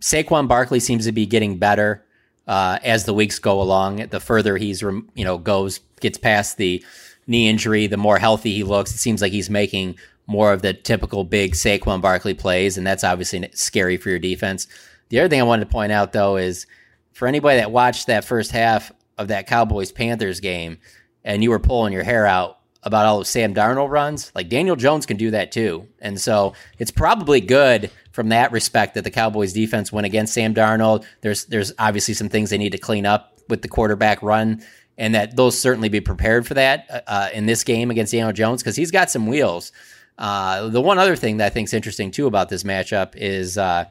[0.00, 2.04] Saquon Barkley seems to be getting better
[2.46, 3.96] uh, as the weeks go along.
[3.96, 6.84] The further he's you know goes gets past the
[7.26, 8.94] knee injury, the more healthy he looks.
[8.94, 13.04] It seems like he's making more of the typical big Saquon Barkley plays, and that's
[13.04, 14.66] obviously scary for your defense.
[15.08, 16.66] The other thing I wanted to point out though is
[17.12, 20.78] for anybody that watched that first half of that Cowboys Panthers game
[21.24, 24.76] and you were pulling your hair out about all of Sam Darnold runs, like Daniel
[24.76, 25.88] Jones can do that too.
[26.00, 30.54] And so it's probably good from that respect that the Cowboys defense went against Sam
[30.54, 31.04] Darnold.
[31.20, 34.62] There's there's obviously some things they need to clean up with the quarterback run
[34.98, 38.32] and that they'll certainly be prepared for that uh, uh in this game against Daniel
[38.32, 39.72] Jones because he's got some wheels.
[40.18, 43.58] Uh, the one other thing that I think is interesting too about this matchup is
[43.58, 43.84] uh,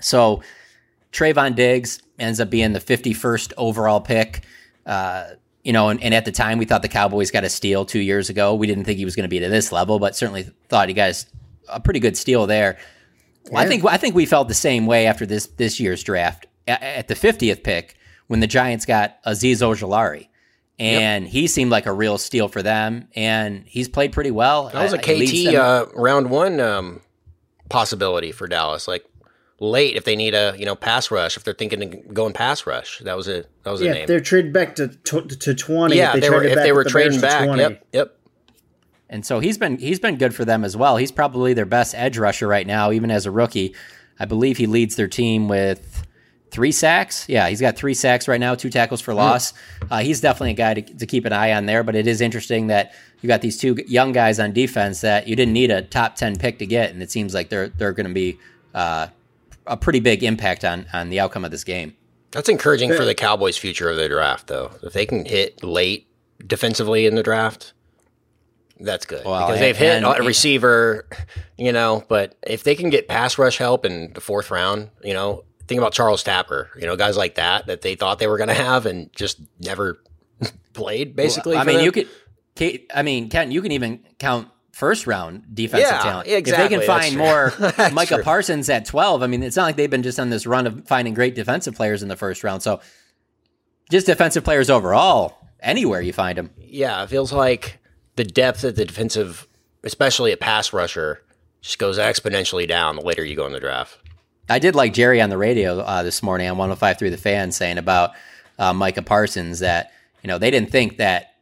[0.00, 0.42] so
[1.12, 4.44] Trevon Diggs ends up being the 51st overall pick.
[4.86, 5.30] Uh,
[5.62, 8.00] you know, and, and, at the time we thought the Cowboys got a steal two
[8.00, 8.54] years ago.
[8.54, 10.94] We didn't think he was going to be to this level, but certainly thought he
[10.94, 11.22] got
[11.68, 12.78] a pretty good steal there.
[13.50, 13.58] Yeah.
[13.58, 16.82] I think I think we felt the same way after this this year's draft at,
[16.82, 17.96] at the 50th pick
[18.30, 20.28] when the Giants got Azeez Ojulari.
[20.78, 21.32] And yep.
[21.32, 24.68] he seemed like a real steal for them, and he's played pretty well.
[24.68, 27.00] That was a KT uh, round one um,
[27.68, 28.86] possibility for Dallas.
[28.86, 29.04] Like
[29.58, 32.66] late if they need a you know pass rush if they're thinking of going pass
[32.66, 33.00] rush.
[33.00, 34.06] That was a that was yeah, a name.
[34.06, 35.96] They're trading back to to twenty.
[35.96, 37.44] Yeah, if they, they were if they were the trading back.
[37.44, 37.60] 20.
[37.60, 38.16] Yep, yep.
[39.10, 40.96] And so he's been he's been good for them as well.
[40.96, 43.74] He's probably their best edge rusher right now, even as a rookie.
[44.20, 45.89] I believe he leads their team with
[46.50, 47.28] three sacks.
[47.28, 49.52] Yeah, he's got three sacks right now, two tackles for loss.
[49.90, 51.82] Uh, he's definitely a guy to, to keep an eye on there.
[51.82, 55.36] But it is interesting that you got these two young guys on defense that you
[55.36, 58.08] didn't need a top ten pick to get, and it seems like they're they're going
[58.08, 58.38] to be
[58.74, 59.06] uh,
[59.66, 61.96] a pretty big impact on on the outcome of this game.
[62.32, 64.70] That's encouraging for the Cowboys' future of the draft, though.
[64.82, 66.06] If they can hit late
[66.46, 67.72] defensively in the draft,
[68.78, 71.06] that's good well, because they've hit a receiver,
[71.58, 72.04] you know.
[72.08, 75.78] But if they can get pass rush help in the fourth round, you know, think
[75.78, 78.54] about Charles Tapper, you know, guys like that that they thought they were going to
[78.54, 80.02] have and just never
[80.72, 81.14] played.
[81.14, 81.84] Basically, well, I mean, them.
[81.84, 82.08] you could.
[82.92, 86.28] I mean, Ken, you can even count first round defensive yeah, talent.
[86.28, 86.64] Exactly.
[86.64, 87.54] If they can find more
[87.92, 88.24] Micah true.
[88.24, 90.86] Parsons at 12, I mean, it's not like they've been just on this run of
[90.88, 92.62] finding great defensive players in the first round.
[92.62, 92.80] So
[93.90, 96.50] just defensive players overall, anywhere you find them.
[96.58, 97.78] Yeah, it feels like
[98.16, 99.46] the depth of the defensive,
[99.84, 101.22] especially a pass rusher,
[101.60, 103.99] just goes exponentially down the later you go in the draft.
[104.50, 107.78] I did like Jerry on the radio uh, this morning on 105.3 The Fan saying
[107.78, 108.10] about
[108.58, 111.36] uh, Micah Parsons that, you know, they didn't think that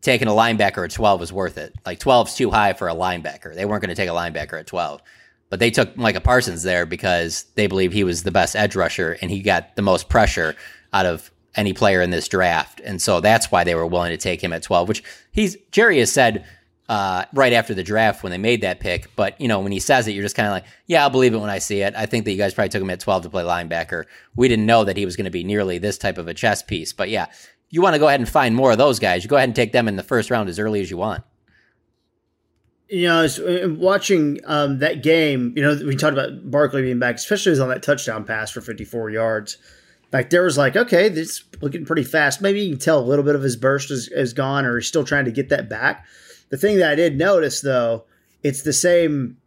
[0.00, 1.74] taking a linebacker at 12 was worth it.
[1.84, 3.52] Like 12's too high for a linebacker.
[3.54, 5.02] They weren't going to take a linebacker at 12.
[5.50, 9.18] But they took Micah Parsons there because they believe he was the best edge rusher
[9.20, 10.54] and he got the most pressure
[10.92, 12.80] out of any player in this draft.
[12.84, 15.98] And so that's why they were willing to take him at 12, which he's Jerry
[15.98, 16.46] has said
[16.88, 19.14] uh, right after the draft when they made that pick.
[19.16, 21.34] But, you know, when he says it, you're just kind of like, yeah, I'll believe
[21.34, 21.94] it when I see it.
[21.96, 24.04] I think that you guys probably took him at 12 to play linebacker.
[24.36, 26.62] We didn't know that he was going to be nearly this type of a chess
[26.62, 26.92] piece.
[26.92, 27.26] But yeah,
[27.70, 29.56] you want to go ahead and find more of those guys, you go ahead and
[29.56, 31.24] take them in the first round as early as you want.
[32.88, 37.16] You know, uh, watching um, that game, you know, we talked about Barkley being back,
[37.16, 39.56] especially on that touchdown pass for 54 yards.
[40.12, 42.40] Like there was like, okay, this looking pretty fast.
[42.40, 44.86] Maybe you can tell a little bit of his burst is, is gone, or he's
[44.86, 46.06] still trying to get that back.
[46.50, 48.04] The thing that I did notice though,
[48.42, 49.38] it's the same.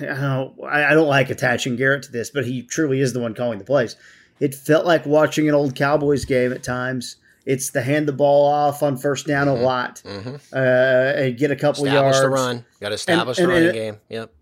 [0.00, 3.34] I don't, I don't like attaching Garrett to this, but he truly is the one
[3.34, 3.96] calling the plays.
[4.40, 7.16] It felt like watching an old Cowboys game at times.
[7.46, 9.60] It's the hand the ball off on first down mm-hmm.
[9.60, 10.36] a lot, mm-hmm.
[10.52, 12.20] uh, and get a couple establish yards.
[12.22, 12.64] the run.
[12.80, 14.00] Got to establish and, the running game.
[14.08, 14.32] Yep.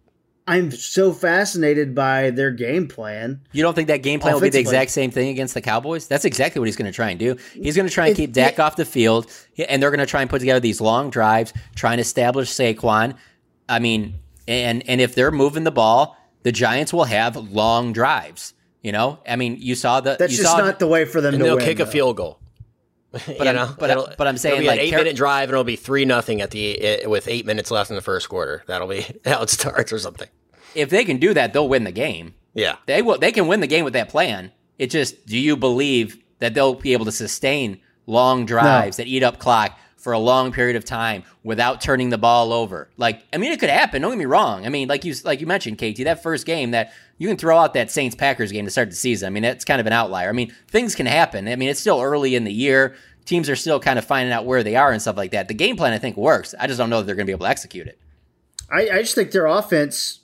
[0.47, 3.41] I'm so fascinated by their game plan.
[3.53, 6.09] You don't think that game plan will be the exact same thing against the Cowboys?
[6.09, 7.37] That's exactly what he's going to try and do.
[7.55, 9.31] He's going to try and keep Dak off the field,
[9.69, 13.17] and they're going to try and put together these long drives, try and establish Saquon.
[13.69, 18.55] I mean, and and if they're moving the ball, the Giants will have long drives.
[18.83, 20.17] You know, I mean, you saw the.
[20.19, 21.85] That's just saw, not the way for them and to they'll win, kick though.
[21.85, 22.41] a field goal.
[23.39, 25.53] But I'm, know, but, but I'm saying it'll be like an eight minute drive and
[25.53, 28.65] it'll be three nothing at the with eight minutes left in the first quarter.
[28.67, 30.29] That'll be how it starts or something.
[30.75, 32.35] If they can do that, they'll win the game.
[32.55, 33.19] Yeah, they will.
[33.19, 34.53] They can win the game with that plan.
[34.79, 39.05] It just, do you believe that they'll be able to sustain long drives no.
[39.05, 42.91] that eat up clock for a long period of time without turning the ball over.
[42.97, 44.03] Like, I mean, it could happen.
[44.03, 44.67] Don't get me wrong.
[44.67, 47.57] I mean, like you like you mentioned, KT, that first game that you can throw
[47.57, 49.29] out that Saints Packers game to start the season.
[49.29, 50.29] I mean, that's kind of an outlier.
[50.29, 51.47] I mean, things can happen.
[51.47, 52.97] I mean, it's still early in the year.
[53.25, 55.47] Teams are still kind of finding out where they are and stuff like that.
[55.47, 56.53] The game plan, I think, works.
[56.59, 58.01] I just don't know that they're going to be able to execute it.
[58.69, 60.21] I, I just think their offense,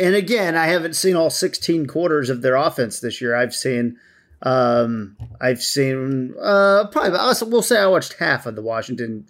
[0.00, 3.34] and again, I haven't seen all 16 quarters of their offense this year.
[3.34, 3.98] I've seen
[4.42, 7.18] um, I've seen uh, probably
[7.50, 9.26] we'll say I watched half of the Washington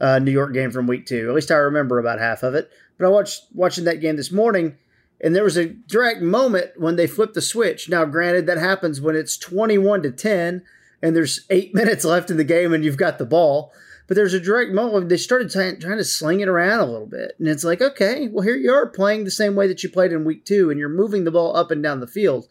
[0.00, 1.28] uh, New York game from week two.
[1.28, 2.70] At least I remember about half of it.
[2.96, 4.76] But I watched watching that game this morning,
[5.20, 7.88] And there was a direct moment when they flipped the switch.
[7.88, 10.62] Now, granted, that happens when it's 21 to 10
[11.02, 13.72] and there's eight minutes left in the game and you've got the ball.
[14.06, 17.32] But there's a direct moment they started trying to sling it around a little bit.
[17.38, 20.12] And it's like, okay, well, here you are playing the same way that you played
[20.12, 22.48] in week two and you're moving the ball up and down the field.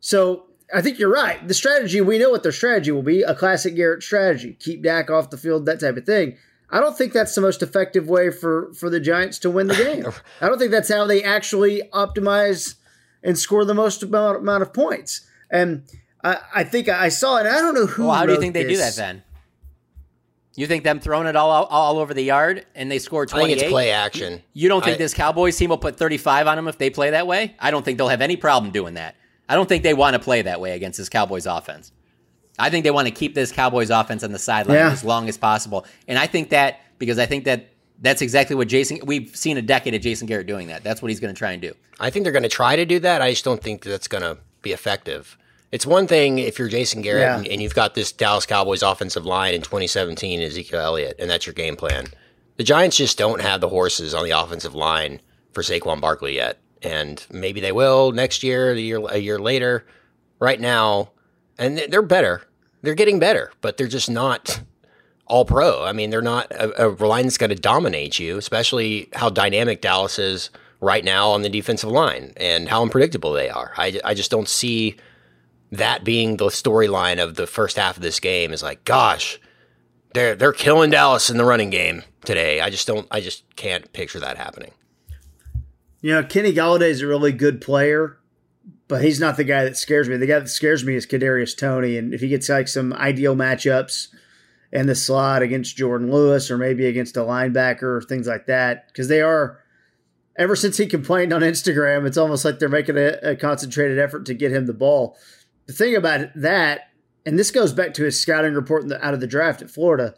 [0.00, 1.46] So I think you're right.
[1.46, 5.10] The strategy, we know what their strategy will be a classic Garrett strategy keep Dak
[5.10, 6.36] off the field, that type of thing.
[6.70, 9.74] I don't think that's the most effective way for, for the Giants to win the
[9.74, 10.04] game.
[10.40, 12.74] I don't think that's how they actually optimize
[13.22, 15.26] and score the most amount, amount of points.
[15.50, 15.84] And
[16.22, 17.46] I, I think I saw it.
[17.46, 18.04] I don't know who.
[18.06, 18.96] Well, how do you wrote think they do that this.
[18.96, 19.22] then?
[20.56, 23.46] You think them throwing it all out, all over the yard and they score I
[23.46, 24.42] think it's play action.
[24.52, 27.10] You don't think I- this Cowboys team will put 35 on them if they play
[27.10, 27.54] that way?
[27.60, 29.14] I don't think they'll have any problem doing that.
[29.48, 31.92] I don't think they want to play that way against this Cowboys offense.
[32.58, 34.90] I think they want to keep this Cowboys offense on the sideline Yeah.
[34.92, 35.86] as long as possible.
[36.08, 37.68] And I think that because I think that
[38.00, 40.82] that's exactly what Jason we've seen a decade of Jason Garrett doing that.
[40.84, 41.72] That's what he's going to try and do.
[42.00, 43.22] I think they're going to try to do that.
[43.22, 45.36] I just don't think that's going to be effective.
[45.70, 47.36] It's one thing if you're Jason Garrett Yeah.
[47.38, 51.46] and, and you've got this Dallas Cowboys offensive line in 2017, Ezekiel Elliott, and that's
[51.46, 52.06] your game plan.
[52.56, 55.20] The Giants just don't have the horses on the offensive line
[55.52, 59.86] for Saquon Barkley yet, and maybe they will next year, a year, a year later.
[60.40, 61.10] Right now,
[61.58, 62.42] and they- they're better.
[62.82, 64.60] They're getting better, but they're just not
[65.26, 65.82] all pro.
[65.84, 69.80] I mean, they're not a, a line that's going to dominate you, especially how dynamic
[69.80, 70.50] Dallas is
[70.80, 73.72] right now on the defensive line and how unpredictable they are.
[73.76, 74.94] I, I just don't see
[75.72, 78.52] that being the storyline of the first half of this game.
[78.52, 79.40] Is like, gosh,
[80.14, 82.60] they're they're killing Dallas in the running game today.
[82.60, 83.08] I just don't.
[83.10, 84.70] I just can't picture that happening.
[86.00, 88.18] You know, Kenny Golladay is a really good player,
[88.86, 90.16] but he's not the guy that scares me.
[90.16, 93.34] The guy that scares me is Kadarius Toney, and if he gets like some ideal
[93.34, 94.08] matchups
[94.70, 98.86] in the slot against Jordan Lewis or maybe against a linebacker or things like that,
[98.88, 99.60] because they are.
[100.36, 104.24] Ever since he complained on Instagram, it's almost like they're making a, a concentrated effort
[104.26, 105.16] to get him the ball.
[105.66, 106.92] The thing about that,
[107.26, 110.14] and this goes back to his scouting report the, out of the draft at Florida,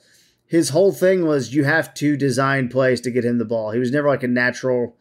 [0.46, 3.70] his whole thing was you have to design plays to get him the ball.
[3.70, 4.94] He was never like a natural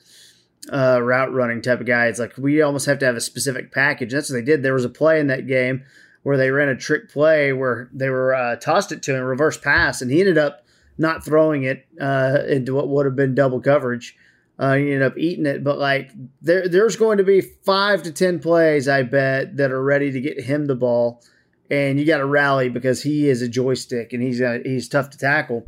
[0.71, 2.07] uh, route running type of guy.
[2.07, 4.11] It's like we almost have to have a specific package.
[4.11, 4.63] That's what they did.
[4.63, 5.83] There was a play in that game
[6.23, 9.57] where they ran a trick play where they were uh, tossed it to him, reverse
[9.57, 10.65] pass, and he ended up
[10.97, 14.15] not throwing it uh, into what would have been double coverage.
[14.59, 18.11] Uh, he ended up eating it, but like there, there's going to be five to
[18.11, 21.23] ten plays, I bet, that are ready to get him the ball,
[21.71, 25.09] and you got to rally because he is a joystick and he's uh, he's tough
[25.11, 25.65] to tackle.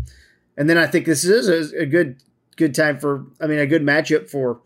[0.58, 2.22] And then I think this is a, a good
[2.58, 4.60] good time for, I mean, a good matchup for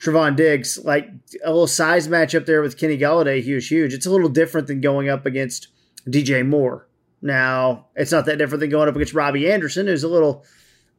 [0.00, 1.08] Trevon Diggs, like
[1.44, 3.94] a little size matchup there with Kenny Golladay, he was huge.
[3.94, 5.68] It's a little different than going up against
[6.06, 6.86] DJ Moore.
[7.22, 10.44] Now, it's not that different than going up against Robbie Anderson, who's a little,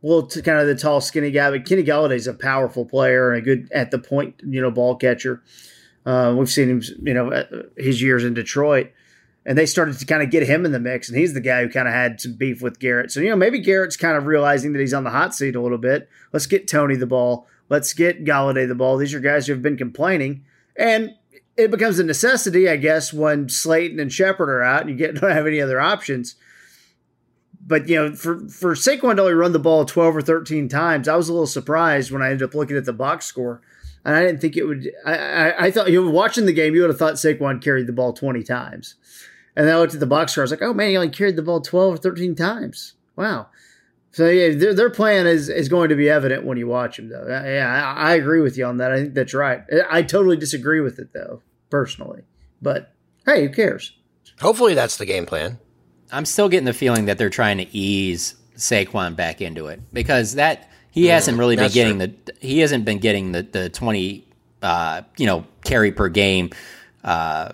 [0.01, 1.51] little t- kind of the tall, skinny guy.
[1.51, 4.95] But Kenny Golladay's a powerful player and a good at the point, you know, ball
[4.95, 5.43] catcher.
[6.05, 7.45] Uh, we've seen him, you know,
[7.77, 8.91] his years in Detroit,
[9.45, 11.07] and they started to kind of get him in the mix.
[11.09, 13.11] And he's the guy who kind of had some beef with Garrett.
[13.11, 15.61] So you know, maybe Garrett's kind of realizing that he's on the hot seat a
[15.61, 16.09] little bit.
[16.33, 17.47] Let's get Toney the ball.
[17.69, 18.97] Let's get Golladay the ball.
[18.97, 20.45] These are guys who have been complaining,
[20.75, 21.15] and
[21.57, 25.15] it becomes a necessity, I guess, when Slayton and Shepard are out and you get
[25.21, 26.35] don't have any other options.
[27.65, 31.07] But you know, for for Saquon to only run the ball twelve or thirteen times,
[31.07, 33.61] I was a little surprised when I ended up looking at the box score,
[34.05, 34.89] and I didn't think it would.
[35.05, 37.87] I I, I thought you know, watching the game, you would have thought Saquon carried
[37.87, 38.95] the ball twenty times,
[39.53, 40.43] and then I looked at the box score.
[40.43, 42.93] I was like, oh man, he only carried the ball twelve or thirteen times.
[43.17, 43.47] Wow.
[44.17, 47.09] So yeah, their, their plan is is going to be evident when you watch them,
[47.09, 47.27] though.
[47.27, 48.91] Yeah, I, I agree with you on that.
[48.91, 49.61] I think that's right.
[49.91, 52.23] I totally disagree with it, though, personally.
[52.59, 52.95] But
[53.27, 53.95] hey, who cares?
[54.39, 55.59] Hopefully, that's the game plan.
[56.11, 60.33] I'm still getting the feeling that they're trying to ease Saquon back into it because
[60.33, 64.27] that he hasn't really been that's getting the he hasn't been getting the the 20
[64.63, 66.49] uh, you know carry per game.
[67.03, 67.51] Uh,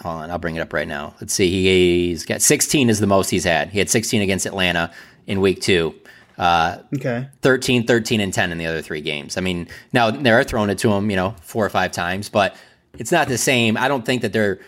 [0.00, 1.16] hold on, I'll bring it up right now.
[1.20, 2.06] Let's see.
[2.06, 3.70] He's got 16 is the most he's had.
[3.70, 4.92] He had 16 against Atlanta
[5.28, 5.94] in week two.
[6.36, 7.28] Uh, Okay.
[7.42, 9.36] 13, 13, and 10 in the other three games.
[9.36, 12.56] I mean, now they're throwing it to him, you know, four or five times, but
[12.98, 13.76] it's not the same.
[13.76, 14.58] I don't think that they're,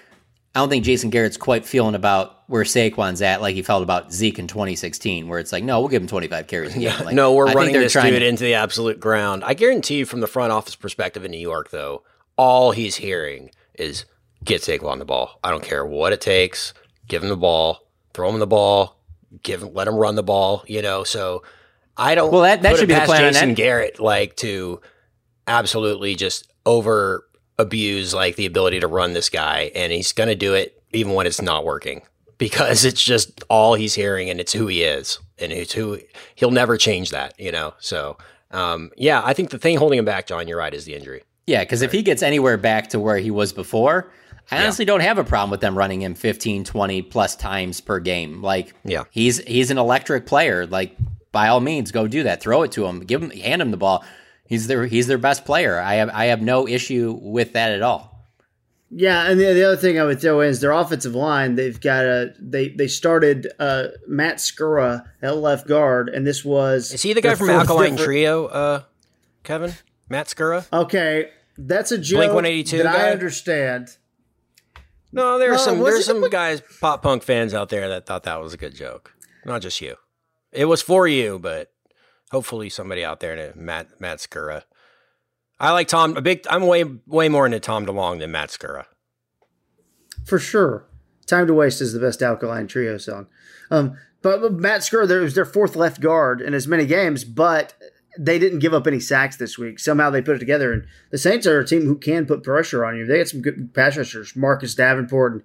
[0.54, 4.12] I don't think Jason Garrett's quite feeling about where Saquon's at like he felt about
[4.12, 6.92] Zeke in 2016, where it's like, no, we'll give him 25 carries a game.
[7.04, 9.44] Like, no, we're I running they're this dude to- into the absolute ground.
[9.44, 12.02] I guarantee you, from the front office perspective in New York, though,
[12.36, 14.06] all he's hearing is
[14.44, 15.38] get Saquon the ball.
[15.44, 16.74] I don't care what it takes.
[17.06, 17.86] Give him the ball.
[18.12, 18.96] Throw him the ball.
[19.42, 20.64] Give him, let him run the ball.
[20.66, 21.42] You know, so
[21.96, 22.32] I don't.
[22.32, 23.54] Well, that- that should be the past Jason.
[23.54, 24.80] Garrett like to
[25.46, 27.26] absolutely just over
[27.58, 31.14] abuse like the ability to run this guy, and he's going to do it even
[31.14, 32.02] when it's not working
[32.38, 35.98] because it's just all he's hearing and it's who he is and it's who
[36.34, 37.74] he'll never change that, you know.
[37.78, 38.16] So,
[38.50, 41.22] um, yeah, I think the thing holding him back, John, you're right, is the injury.
[41.46, 44.10] Yeah, because if he gets anywhere back to where he was before,
[44.50, 48.00] I honestly don't have a problem with them running him 15, 20 plus times per
[48.00, 48.42] game.
[48.42, 49.04] Like, Yeah.
[49.10, 50.66] he's he's an electric player.
[50.66, 50.96] Like,
[51.32, 52.40] by all means, go do that.
[52.42, 53.00] Throw it to him.
[53.00, 54.04] Give him, hand him the ball.
[54.46, 55.78] He's their he's their best player.
[55.78, 58.08] I have I have no issue with that at all.
[58.92, 61.54] Yeah, and the, the other thing I would throw in is their offensive line.
[61.54, 66.92] They've got a they they started uh, Matt Skura at left guard, and this was
[66.92, 68.82] Is he the guy their from fourth Alkaline different- Trio, uh,
[69.44, 69.74] Kevin?
[70.08, 70.66] Matt Skura?
[70.72, 72.82] Okay, that's a joke Blink 182?
[72.82, 73.96] I understand.
[75.12, 78.40] No, there are some there's some guys, pop punk fans out there that thought that
[78.40, 79.14] was a good joke.
[79.44, 79.96] Not just you.
[80.52, 81.72] It was for you, but
[82.30, 84.62] hopefully somebody out there Matt Matt Skura.
[85.58, 88.86] I like Tom a big I'm way way more into Tom DeLonge than Matt Skura.
[90.24, 90.86] For sure.
[91.26, 93.28] Time to Waste is the best Alkaline Trio song.
[93.70, 97.24] Um, but, but Matt Skura, there was their fourth left guard in as many games,
[97.24, 97.74] but
[98.22, 99.78] they didn't give up any sacks this week.
[99.78, 100.74] Somehow they put it together.
[100.74, 103.06] And the Saints are a team who can put pressure on you.
[103.06, 105.42] They got some good pass rushers, Marcus Davenport, and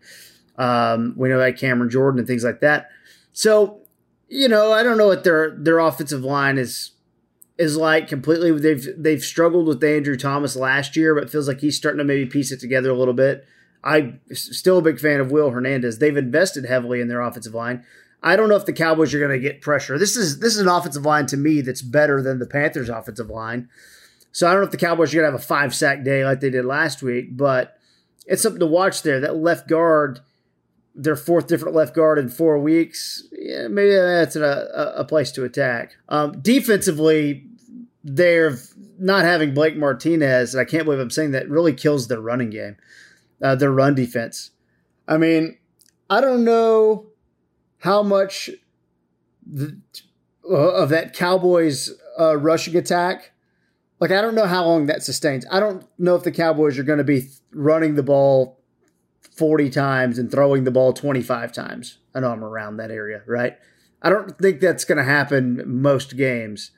[0.57, 2.89] um, we know that Cameron Jordan and things like that.
[3.31, 3.79] So,
[4.27, 6.91] you know, I don't know what their their offensive line is
[7.57, 8.51] is like completely.
[8.51, 12.25] They've they've struggled with Andrew Thomas last year, but feels like he's starting to maybe
[12.25, 13.45] piece it together a little bit.
[13.85, 15.99] I'm still a big fan of Will Hernandez.
[15.99, 17.85] They've invested heavily in their offensive line.
[18.25, 19.99] I don't know if the Cowboys are going to get pressure.
[19.99, 23.29] This is this is an offensive line to me that's better than the Panthers' offensive
[23.29, 23.69] line.
[24.31, 26.25] So I don't know if the Cowboys are going to have a five sack day
[26.25, 27.77] like they did last week, but
[28.25, 29.19] it's something to watch there.
[29.19, 30.21] That left guard,
[30.95, 33.23] their fourth different left guard in four weeks.
[33.31, 35.95] Yeah, maybe that's a, a, place to attack.
[36.09, 37.45] Um, defensively,
[38.03, 38.57] they're
[38.97, 40.55] not having Blake Martinez.
[40.55, 41.47] And I can't believe I'm saying that.
[41.47, 42.75] Really kills their running game,
[43.41, 44.49] uh, their run defense.
[45.07, 45.57] I mean,
[46.09, 47.05] I don't know
[47.85, 48.49] how much
[49.45, 49.79] the,
[50.49, 53.31] uh, of that Cowboys uh, rushing attack.
[53.99, 55.45] Like I don't know how long that sustains.
[55.51, 58.59] I don't know if the Cowboys are going to be running the ball
[59.37, 61.99] 40 times and throwing the ball 25 times.
[62.13, 63.57] I know I'm around that area, right?
[64.01, 66.71] I don't think that's going to happen most games.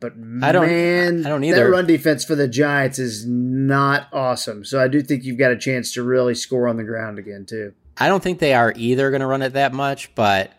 [0.00, 1.64] But I don't- man, I don't either.
[1.64, 4.64] that run defense for the Giants is not awesome.
[4.64, 7.44] So I do think you've got a chance to really score on the ground again
[7.46, 7.74] too.
[7.98, 10.52] I don't think they are either going to run it that much, but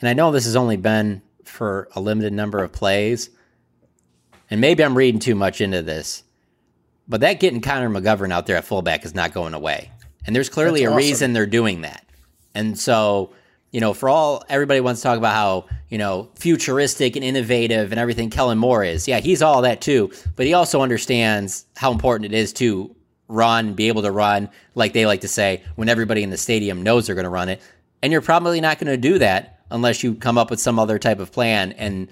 [0.00, 3.30] and I know this has only been for a limited number of plays,
[4.50, 6.22] and maybe I'm reading too much into this,
[7.08, 9.92] but that getting Connor McGovern out there at fullback is not going away,
[10.26, 10.96] and there's clearly That's a awesome.
[10.96, 12.04] reason they're doing that,
[12.54, 13.32] and so
[13.72, 17.90] you know, for all everybody wants to talk about how you know futuristic and innovative
[17.90, 21.90] and everything Kellen Moore is, yeah, he's all that too, but he also understands how
[21.90, 22.94] important it is to
[23.32, 26.82] run, be able to run, like they like to say, when everybody in the stadium
[26.82, 27.60] knows they're going to run it.
[28.02, 30.98] And you're probably not going to do that unless you come up with some other
[30.98, 31.72] type of plan.
[31.72, 32.08] And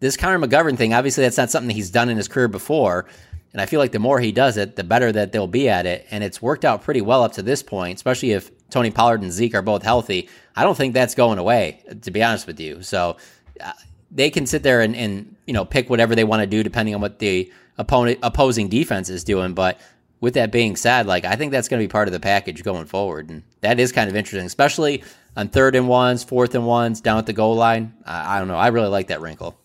[0.00, 3.06] this Connor McGovern thing, obviously, that's not something that he's done in his career before.
[3.52, 5.86] And I feel like the more he does it, the better that they'll be at
[5.86, 6.06] it.
[6.10, 9.30] And it's worked out pretty well up to this point, especially if Tony Pollard and
[9.30, 10.28] Zeke are both healthy.
[10.56, 12.82] I don't think that's going away, to be honest with you.
[12.82, 13.16] So
[13.60, 13.72] uh,
[14.10, 16.94] they can sit there and, and you know pick whatever they want to do depending
[16.94, 19.54] on what the opponent opposing defense is doing.
[19.54, 19.80] But
[20.22, 22.62] with that being said, like I think that's going to be part of the package
[22.62, 25.02] going forward, and that is kind of interesting, especially
[25.36, 27.92] on third and ones, fourth and ones, down at the goal line.
[28.06, 28.56] I, I don't know.
[28.56, 29.58] I really like that wrinkle.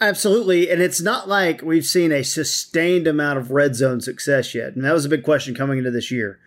[0.00, 0.70] Absolutely.
[0.70, 4.76] And it's not like we've seen a sustained amount of red zone success yet.
[4.76, 6.38] And that was a big question coming into this year.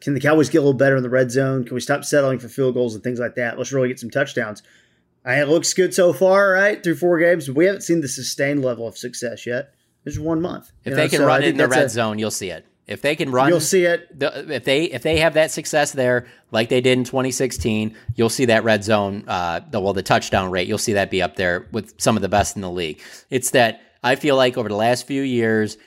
[0.00, 1.64] Can the Cowboys get a little better in the red zone?
[1.64, 3.56] Can we stop settling for field goals and things like that?
[3.56, 4.62] Let's really get some touchdowns.
[5.24, 6.82] It looks good so far, right?
[6.82, 7.50] Through four games.
[7.50, 9.72] We haven't seen the sustained level of success yet.
[10.04, 10.70] There's one month.
[10.84, 12.50] If You they know, can so run it in the red a- zone, you'll see
[12.50, 12.66] it.
[12.88, 14.18] If they can run, You'll see it.
[14.18, 18.28] The, if they if they have that success there, like they did in 2016, you'll
[18.28, 19.24] see that red zone.
[19.28, 22.22] Uh, the, well, the touchdown rate, you'll see that be up there with some of
[22.22, 23.00] the best in the league.
[23.30, 25.78] It's that I feel like over the last few years,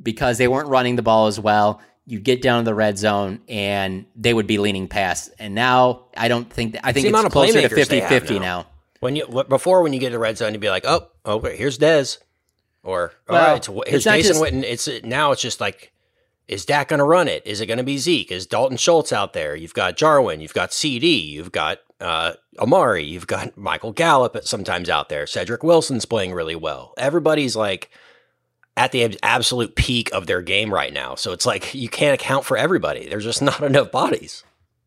[0.00, 3.40] because they weren't running the ball as well, you get down to the red zone
[3.48, 5.30] and they would be leaning past.
[5.38, 8.00] And now I don't think I think the amount it's of closer to playmakers they
[8.02, 8.66] 50-50 now.
[9.00, 11.56] When you before when you get to the red zone, you'd be like, oh, okay,
[11.56, 12.18] here's Dez,
[12.82, 14.62] or all Well, right, so here's it's Jason just- Witten.
[14.62, 15.92] It's now it's just like,
[16.48, 17.46] is Dak going to run it?
[17.46, 18.32] Is it going to be Zeke?
[18.32, 19.54] Is Dalton Schultz out there?
[19.54, 24.46] You've got Jarwin, you've got CeeDee, you've got uh, Amari, you've got Michael Gallup at
[24.46, 25.26] sometimes out there.
[25.26, 26.94] Cedric Wilson's playing really well.
[26.98, 27.90] Everybody's like
[28.76, 31.14] at the absolute peak of their game right now.
[31.14, 33.08] So it's like you can't account for everybody.
[33.08, 34.42] There's just not enough bodies.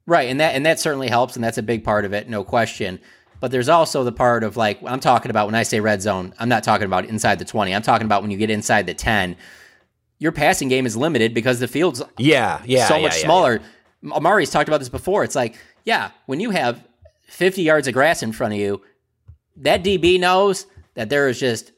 [0.07, 2.43] Right, and that and that certainly helps, and that's a big part of it, no
[2.43, 2.99] question.
[3.39, 6.33] But there's also the part of like I'm talking about when I say red zone,
[6.39, 7.73] I'm not talking about inside the 20.
[7.75, 9.35] I'm talking about when you get inside the 10.
[10.17, 13.61] Your passing game is limited because the field's Yeah, yeah, so yeah, much yeah, smaller.
[14.13, 15.23] Amari's talked about this before.
[15.23, 16.83] It's like, yeah, when you have
[17.27, 18.81] 50 yards of grass in front of you,
[19.57, 21.71] that DB knows that there is just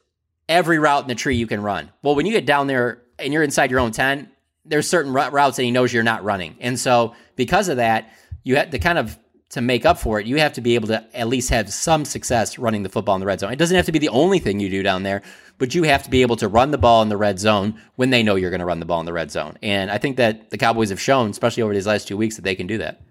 [0.49, 1.91] every route in the tree you can run.
[2.03, 4.29] Well, when you get down there and you're inside your own 10,
[4.65, 6.55] there's certain routes that he knows you're not running.
[6.59, 8.11] And so because of that,
[8.43, 9.17] you have to kind of
[9.49, 12.03] to make up for it, you have to be able to at least have some
[12.03, 13.53] success running the football in the red zone.
[13.53, 15.21] It doesn't have to be the only thing you do down there,
[15.57, 18.09] but you have to be able to run the ball in the red zone when
[18.09, 19.57] they know you're going to run the ball in the red zone.
[19.63, 22.41] And I think that the Cowboys have shown, especially over these last two weeks, that
[22.41, 23.01] they can do that.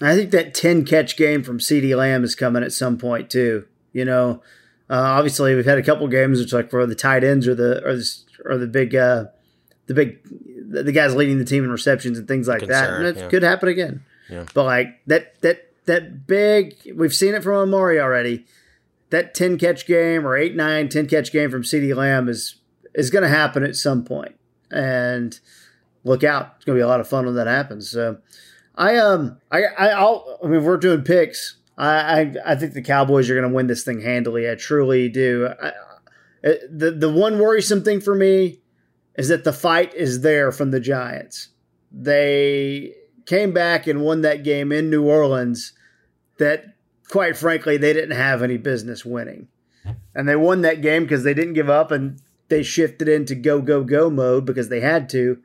[0.00, 3.66] I think that 10 catch game from CeeDee Lamb is coming at some point too.
[3.92, 4.42] You know,
[4.90, 7.82] uh, obviously we've had a couple games which like where the tight ends or the
[7.84, 9.26] or the, or the big uh,
[9.86, 12.94] the big the guys leading the team in receptions and things like Concern, that.
[12.94, 13.28] And it yeah.
[13.28, 14.04] could happen again.
[14.32, 14.46] Yeah.
[14.54, 18.46] But like that that that big we've seen it from Amari already.
[19.10, 22.56] That 10 catch game or 8 9 10 catch game from CeeDee Lamb is
[22.94, 24.34] is going to happen at some point.
[24.70, 25.38] And
[26.02, 26.54] look out.
[26.56, 27.90] It's going to be a lot of fun when that happens.
[27.90, 28.18] So
[28.74, 31.58] I um I I I'll, I mean we're doing picks.
[31.76, 34.50] I I, I think the Cowboys are going to win this thing handily.
[34.50, 35.50] I truly do.
[35.62, 35.72] I,
[36.42, 38.60] the the one worrisome thing for me
[39.14, 41.48] is that the fight is there from the Giants.
[41.92, 42.94] They
[43.26, 45.72] came back and won that game in New Orleans
[46.38, 46.76] that
[47.08, 49.48] quite frankly they didn't have any business winning.
[50.14, 53.60] And they won that game because they didn't give up and they shifted into go
[53.60, 55.38] go go mode because they had to.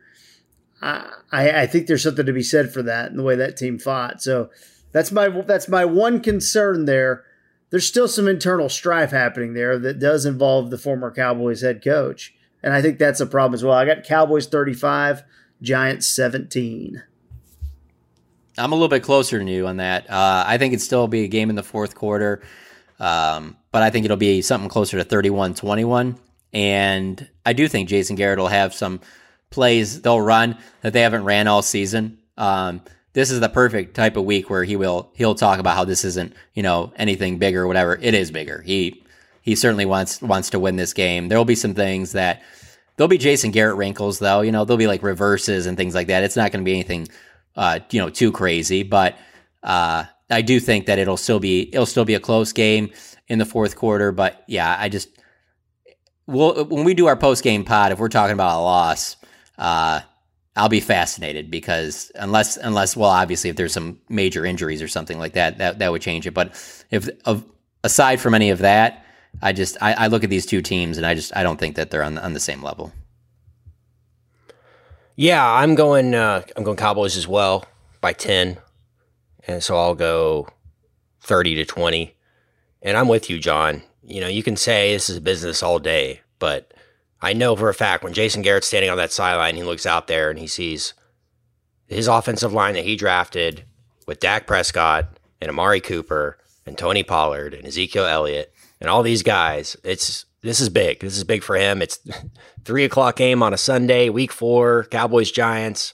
[0.82, 3.80] I, I think there's something to be said for that and the way that team
[3.80, 4.22] fought.
[4.22, 4.52] So
[4.92, 7.24] that's my that's my one concern there.
[7.70, 12.34] There's still some internal strife happening there that does involve the former Cowboys head coach.
[12.64, 13.74] And I think that's a problem as well.
[13.74, 15.24] I got Cowboys 35,
[15.62, 17.04] Giants 17.
[18.58, 20.10] I'm a little bit closer than you on that.
[20.10, 22.42] Uh, I think it'd still be a game in the fourth quarter,
[23.00, 26.18] um, but I think it'll be something closer to 31 21.
[26.54, 29.02] And I do think Jason Garrett will have some
[29.50, 32.18] plays they'll run that they haven't ran all season.
[32.38, 32.82] Um,
[33.14, 36.06] this is the perfect type of week where he will he'll talk about how this
[36.06, 37.98] isn't you know anything bigger or whatever.
[38.00, 38.62] It is bigger.
[38.62, 39.04] He
[39.42, 41.28] he certainly wants wants to win this game.
[41.28, 42.44] There will be some things that
[42.96, 44.42] there'll be Jason Garrett wrinkles though.
[44.42, 46.24] You know there'll be like reverses and things like that.
[46.24, 47.08] It's not going to be anything
[47.58, 49.18] uh, you know too crazy, but
[49.64, 52.92] uh, I do think that it'll still be it'll still be a close game
[53.28, 54.12] in the fourth quarter.
[54.12, 55.10] But yeah, I just
[56.28, 59.18] we'll, when we do our post game pod, if we're talking about a loss,
[59.58, 60.02] uh,
[60.56, 65.20] I'll be fascinated because unless unless well, obviously if there's some major injuries or something
[65.20, 66.34] like that, that that would change it.
[66.34, 66.50] But
[66.92, 67.44] if of,
[67.84, 69.06] aside from any of that,
[69.42, 71.76] I just I, I look at these two teams and I just I don't think
[71.76, 72.92] that they're on on the same level.
[75.20, 76.14] Yeah, I'm going.
[76.14, 77.66] Uh, I'm going Cowboys as well
[78.02, 78.58] by ten,
[79.48, 80.48] and so I'll go
[81.22, 82.16] thirty to twenty.
[82.84, 83.82] And I'm with you, John.
[84.04, 86.72] You know, you can say this is a business all day, but
[87.20, 90.06] I know for a fact when Jason Garrett's standing on that sideline, he looks out
[90.06, 90.94] there and he sees
[91.88, 93.64] his offensive line that he drafted
[94.06, 96.38] with Dak Prescott and Amari Cooper
[96.68, 99.76] and Tony Pollard and Ezekiel Elliott and all these guys.
[99.84, 101.02] It's this is big.
[101.02, 101.82] This is big for him.
[101.82, 102.00] It's
[102.64, 105.94] three o'clock game on a Sunday, week four, Cowboys Giants.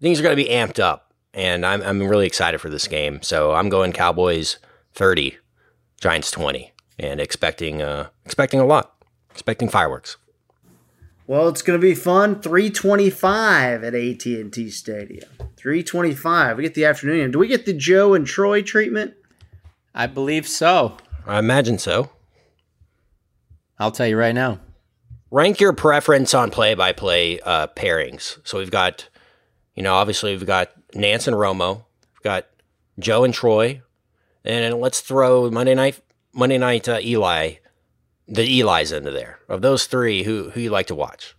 [0.00, 3.22] Things are going to be amped up, and I'm I'm really excited for this game.
[3.22, 4.58] So I'm going Cowboys
[4.92, 5.38] thirty,
[6.00, 8.94] Giants twenty, and expecting uh expecting a lot,
[9.30, 10.18] expecting fireworks.
[11.26, 12.42] Well, it's going to be fun.
[12.42, 15.30] 325 at AT&T Stadium.
[15.56, 16.56] 325.
[16.56, 17.30] We get the afternoon.
[17.30, 19.14] Do we get the Joe and Troy treatment?
[19.94, 20.96] I believe so.
[21.24, 22.10] I imagine so.
[23.82, 24.60] I'll tell you right now.
[25.32, 28.38] Rank your preference on play-by-play uh, pairings.
[28.44, 29.08] So we've got,
[29.74, 31.84] you know, obviously we've got Nance and Romo.
[32.12, 32.46] We've got
[33.00, 33.82] Joe and Troy,
[34.44, 36.00] and let's throw Monday night
[36.32, 37.54] Monday night uh, Eli,
[38.28, 39.40] the Eli's into there.
[39.48, 41.34] Of those three, who who you like to watch?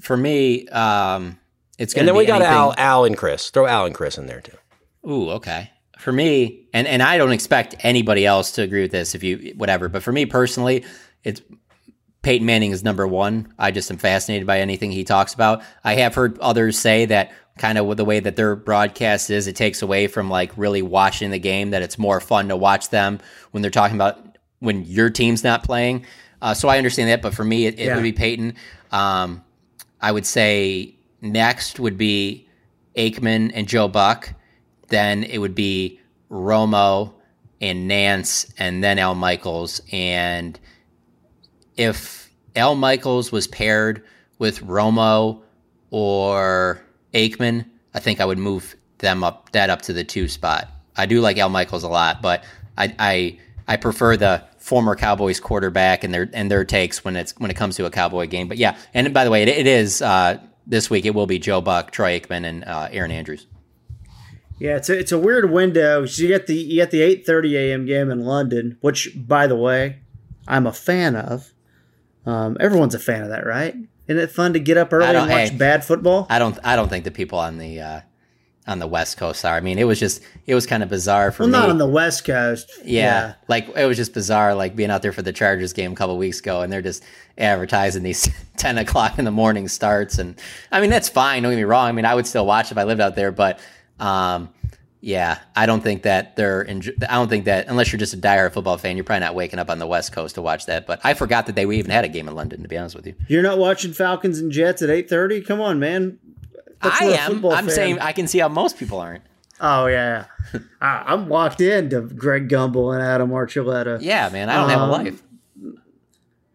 [0.00, 1.38] For me, um,
[1.78, 2.54] it's going to be and then we got anything...
[2.54, 3.48] Al, Al and Chris.
[3.48, 4.58] Throw Al and Chris in there too.
[5.08, 5.70] Ooh, okay
[6.02, 9.54] for me, and, and I don't expect anybody else to agree with this if you
[9.56, 10.84] whatever, but for me personally,
[11.24, 11.42] it's
[12.22, 13.52] Peyton Manning is number one.
[13.58, 15.62] I just am fascinated by anything he talks about.
[15.82, 19.46] I have heard others say that kind of with the way that their broadcast is,
[19.46, 22.90] it takes away from like really watching the game, that it's more fun to watch
[22.90, 23.18] them
[23.50, 26.06] when they're talking about when your team's not playing.
[26.40, 27.94] Uh, so I understand that, but for me, it, it yeah.
[27.94, 28.54] would be Peyton.
[28.90, 29.44] Um,
[30.00, 32.48] I would say next would be
[32.96, 34.34] Aikman and Joe Buck.
[34.88, 36.00] Then it would be
[36.30, 37.14] Romo
[37.60, 39.80] and Nance, and then Al Michaels.
[39.92, 40.58] And
[41.76, 44.02] if Al Michaels was paired
[44.38, 45.42] with Romo
[45.90, 46.80] or
[47.14, 50.68] Aikman, I think I would move them up that up to the two spot.
[50.96, 52.44] I do like Al Michaels a lot, but
[52.76, 57.32] I I, I prefer the former Cowboys quarterback and their and their takes when it's
[57.38, 58.48] when it comes to a Cowboy game.
[58.48, 61.04] But yeah, and by the way, it, it is uh, this week.
[61.04, 63.46] It will be Joe Buck, Troy Aikman, and uh, Erin Andrews.
[64.58, 66.04] Yeah, it's a, it's a weird window.
[66.04, 67.84] You get the you get the eight thirty a.m.
[67.84, 69.98] game in London, which by the way,
[70.46, 71.51] I'm a fan of.
[72.26, 73.74] Um, everyone's a fan of that, right?
[74.06, 75.56] Isn't it fun to get up early and watch hey.
[75.56, 76.26] bad football?
[76.28, 76.58] I don't.
[76.64, 78.00] I don't think the people on the uh,
[78.66, 79.56] on the West Coast are.
[79.56, 81.52] I mean, it was just it was kind of bizarre for me.
[81.52, 81.66] well, me.
[81.66, 82.70] not on the West Coast.
[82.84, 85.94] yeah, like it was just bizarre, like being out there for the Chargers game a
[85.94, 87.04] couple weeks ago, and they're just
[87.38, 90.18] advertising these ten o'clock in the morning starts.
[90.18, 90.38] And
[90.70, 91.42] I mean, that's fine.
[91.42, 91.88] Don't get me wrong.
[91.88, 93.60] I mean, I would still watch if I lived out there, but
[93.98, 94.48] um,
[95.04, 96.64] yeah, I don't think that they're.
[96.64, 99.34] Enjo- I don't think that unless you're just a diehard football fan, you're probably not
[99.34, 100.86] waking up on the West Coast to watch that.
[100.86, 102.62] But I forgot that they even had a game in London.
[102.62, 105.40] To be honest with you, You're not watching Falcons and Jets at eight thirty.
[105.42, 106.18] Come on, man.
[106.80, 107.44] That's I am.
[107.44, 109.24] I'm fan- saying I can see how most people aren't.
[109.60, 110.26] Oh yeah,
[110.80, 113.98] I, I'm locked into Greg Gumbel and Adam Archuleta.
[114.00, 115.22] Yeah, man, I don't have a Um, life.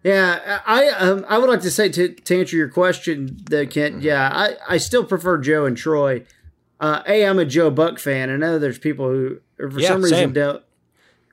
[0.03, 3.69] Yeah, I um, I would like to say to, to answer your question, Mm-hmm.
[3.69, 4.01] Kent.
[4.03, 6.23] Yeah, I, I still prefer Joe and Troy.
[6.79, 8.29] Uh, a, I'm a Joe Buck fan.
[8.29, 10.33] I know there's people who, for Yeah, some reason, same.
[10.33, 10.63] don't.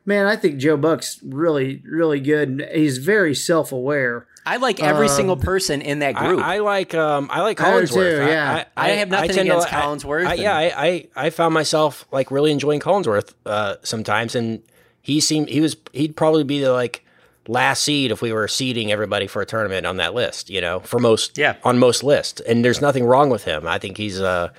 [0.07, 2.67] Man, I think Joe Buck's really, really good.
[2.75, 4.27] He's very self aware.
[4.47, 6.39] I like every Um, single person in that group.
[6.43, 8.19] I, I like um I like I Collinsworth.
[8.27, 8.65] too, yeah.
[8.77, 11.55] I have nothing tend to against li- I- Collinsworth I, yeah, I, I I found
[11.55, 14.63] myself like really enjoying Collinsworth uh, sometimes, and
[15.01, 17.07] he seemed he was he'd probably be the like
[17.49, 20.51] last seed if we were seeding everybody for a tournament on that list.
[20.51, 21.57] You know, for most Yeah.
[21.65, 23.67] on most lists, and there's nothing wrong with him.
[23.67, 24.53] I think he's a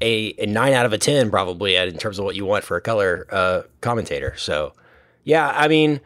[0.00, 2.76] a, a nine out of a ten probably in terms of what you want for
[2.76, 4.34] a color uh, commentator.
[4.36, 4.72] So
[5.24, 6.00] yeah, I mean.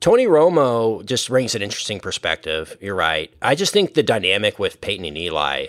[0.00, 2.76] Tony Romo just brings an interesting perspective.
[2.78, 3.32] You're right.
[3.40, 5.68] I just think the dynamic with Peyton and Eli,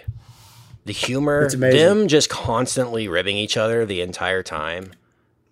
[0.84, 4.92] the humor, them just constantly ribbing each other the entire time.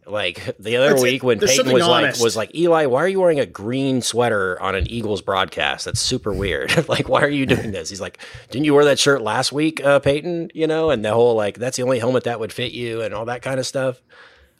[0.05, 2.19] Like the other It's- week when there's Peyton was honest.
[2.19, 5.85] like was like Eli, why are you wearing a green sweater on an Eagles broadcast?
[5.85, 6.87] That's super weird.
[6.89, 7.89] like, why are you doing this?
[7.89, 8.17] He's like,
[8.51, 10.51] didn't you wear that shirt last week, uh, Peyton?
[10.53, 13.13] You know, and the whole like that's the only helmet that would fit you and
[13.13, 14.01] all that kind of stuff.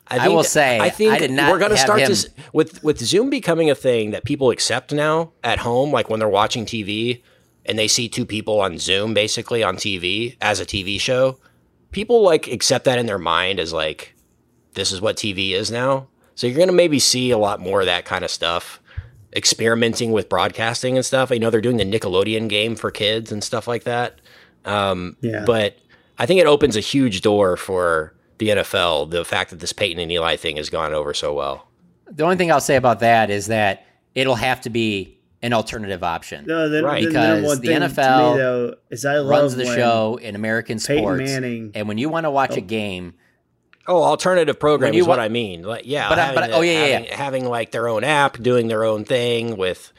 [0.08, 2.84] I will say, I think I did not we're going to start him- this with
[2.84, 6.66] with Zoom becoming a thing that people accept now at home, like when they're watching
[6.66, 7.22] TV
[7.66, 11.38] and they see two people on Zoom basically on TV as a TV show.
[11.92, 14.14] People like accept that in their mind as like
[14.74, 16.08] this is what TV is now.
[16.36, 18.80] So you're going to maybe see a lot more of that kind of stuff
[19.36, 21.32] experimenting with broadcasting and stuff.
[21.32, 24.20] I know they're doing the Nickelodeon game for kids and stuff like that.
[24.66, 25.44] Um, Yeah.
[25.46, 25.78] But
[26.18, 30.00] I think it opens a huge door for the NFL, the fact that this Peyton
[30.02, 31.68] and Eli thing has gone over so well.
[32.12, 36.04] The only thing I'll say about that is that it'll have to be an alternative
[36.04, 36.46] option.
[36.46, 37.02] No, the, Right.
[37.02, 40.78] the Because number the NFL me, though is I love runs the show in American
[40.80, 41.20] Peyton sports.
[41.32, 43.16] Manning- And when you want to watch a game,
[43.88, 45.64] Oh, alternative programming is what I mean.
[45.64, 47.16] Like, yeah, But uh, having but oh, yeah, having, yeah.
[47.16, 49.92] having like their own app, doing their own thing with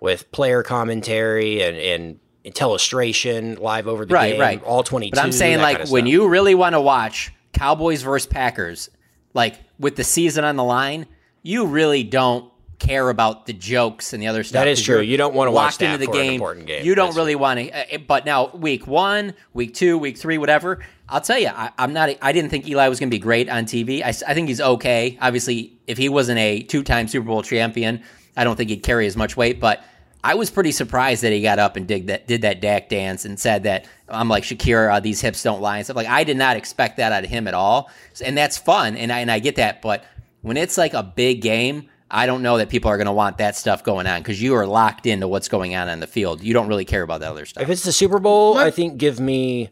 [0.00, 5.16] with player commentary and and telestration live over the right, game, right, all twenty two.
[5.16, 8.90] But I'm saying, like, when you really want to watch Cowboys versus Packers,
[9.34, 11.06] like with the season on the line,
[11.42, 12.50] you really don't
[12.80, 14.60] care about the jokes and the other stuff.
[14.60, 15.00] That is true.
[15.00, 16.32] you're don't wanna watch that into the game.
[16.32, 16.84] important game.
[16.84, 17.98] You don't That's- really want to.
[18.08, 20.80] But now, week one, week two, week three, whatever.
[21.08, 22.10] I'll tell you, I, I'm not.
[22.22, 24.02] I didn't think Eli was going to be great on TV.
[24.02, 25.18] I think he's okay.
[25.20, 28.02] Obviously, if he wasn't a two-time Super Bowl champion,
[28.36, 29.58] I don't think he'd carry as much weight.
[29.60, 29.82] But
[30.22, 33.24] I was pretty surprised that he got up and did that did that Dak dance
[33.24, 35.96] and said that I'm like Shakira, uh, these hips don't lie and stuff.
[35.96, 37.90] Like I did not expect that out of him at all,
[38.24, 39.82] and that's fun, and I and I get that.
[39.82, 40.04] But
[40.42, 43.38] when it's like a big game, I don't know that people are going to want
[43.38, 46.42] that stuff going on because you are locked into what's going on on the field.
[46.42, 47.62] You don't really care about that other stuff.
[47.62, 49.70] If it's the Super Bowl, I think give me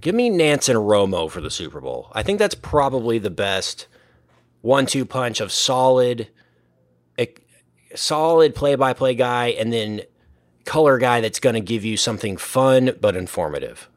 [0.00, 2.10] give me Nance and Romo for the Super Bowl.
[2.12, 3.86] I think that's probably the best
[4.60, 6.28] one-two punch of solid,
[7.16, 7.42] ec-
[7.94, 10.02] solid play-by-play guy, and then
[10.64, 13.88] color guy that's going to give you something fun but informative.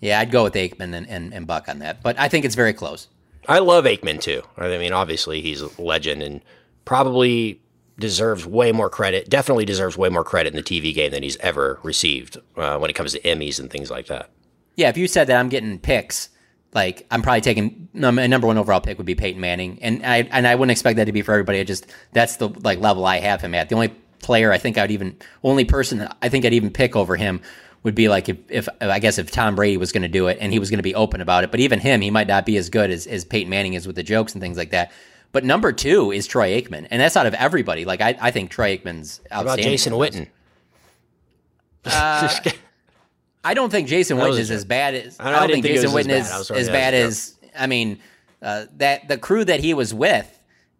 [0.00, 2.54] Yeah, I'd go with Aikman and, and, and Buck on that, but I think it's
[2.54, 3.08] very close.
[3.48, 4.42] I love Aikman too.
[4.56, 6.40] I mean, obviously he's a legend and
[6.88, 7.60] probably
[7.98, 9.28] deserves way more credit.
[9.28, 12.88] Definitely deserves way more credit in the TV game than he's ever received uh, when
[12.88, 14.30] it comes to Emmys and things like that.
[14.74, 16.30] Yeah, if you said that I'm getting picks,
[16.72, 20.22] like I'm probably taking my number one overall pick would be Peyton Manning, and I
[20.30, 21.60] and I wouldn't expect that to be for everybody.
[21.60, 23.68] I just that's the like level I have him at.
[23.68, 23.88] The only
[24.20, 27.42] player I think I'd even only person I think I'd even pick over him
[27.82, 30.38] would be like if, if I guess if Tom Brady was going to do it
[30.40, 31.50] and he was going to be open about it.
[31.50, 33.96] But even him, he might not be as good as, as Peyton Manning is with
[33.96, 34.90] the jokes and things like that.
[35.30, 37.84] But number two is Troy Aikman, and that's out of everybody.
[37.84, 39.44] Like I, I think Troy Aikman's How outstanding.
[39.44, 40.28] about Jason Witten?
[43.44, 45.50] I don't think Jason That Witten is as bad as I I, know, I don't
[45.54, 47.98] think think Jason Witten is I was sorry, as bad was a as I mean
[48.42, 50.34] uh, that the crew that he was with.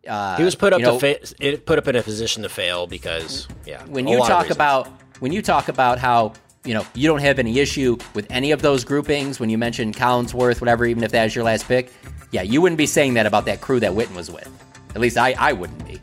[0.07, 2.42] Uh, He was put up you know, to fa- it put up in a position
[2.42, 3.84] to fail because yeah.
[3.86, 4.57] when a you lot talk reasons.
[4.57, 4.88] about
[5.20, 6.32] when you talk about how
[6.64, 9.96] you know you don't have any issue with any of those groupings when you mentioned
[9.96, 11.92] Collinsworth, whatever, even if that is your last pick,
[12.30, 14.48] yeah, you wouldn't be saying that about that crew that Witten was with.
[14.94, 16.00] At least I, I wouldn't be.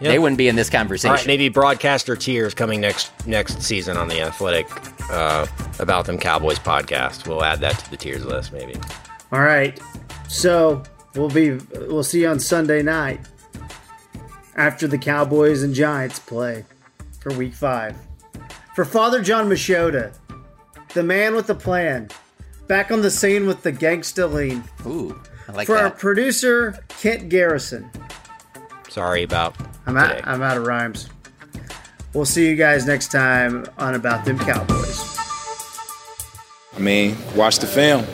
[0.00, 0.10] Yeah.
[0.10, 1.14] They wouldn't be in this conversation.
[1.14, 4.68] right, maybe broadcaster tiers coming next next season on the Athletic
[5.10, 5.46] uh,
[5.80, 7.26] about them Cowboys podcast.
[7.26, 8.76] We'll add that to the tiers list, maybe.
[9.32, 9.80] All right.
[10.28, 10.84] So
[11.16, 13.20] we'll be we'll see you on Sunday night
[14.54, 16.64] after the Cowboys and Giants play
[17.18, 17.96] for Week Five.
[18.78, 20.14] For Father John Machota,
[20.94, 22.10] the man with the plan,
[22.68, 24.62] back on the scene with the gangsta lean.
[24.86, 25.72] Ooh, I like that.
[25.74, 27.90] For our producer Kent Garrison,
[28.88, 30.18] Sorry about I'm today.
[30.18, 30.28] out.
[30.28, 31.08] I'm out of rhymes.
[32.14, 35.18] We'll see you guys next time on About Them Cowboys.
[36.76, 38.06] I mean, watch the film.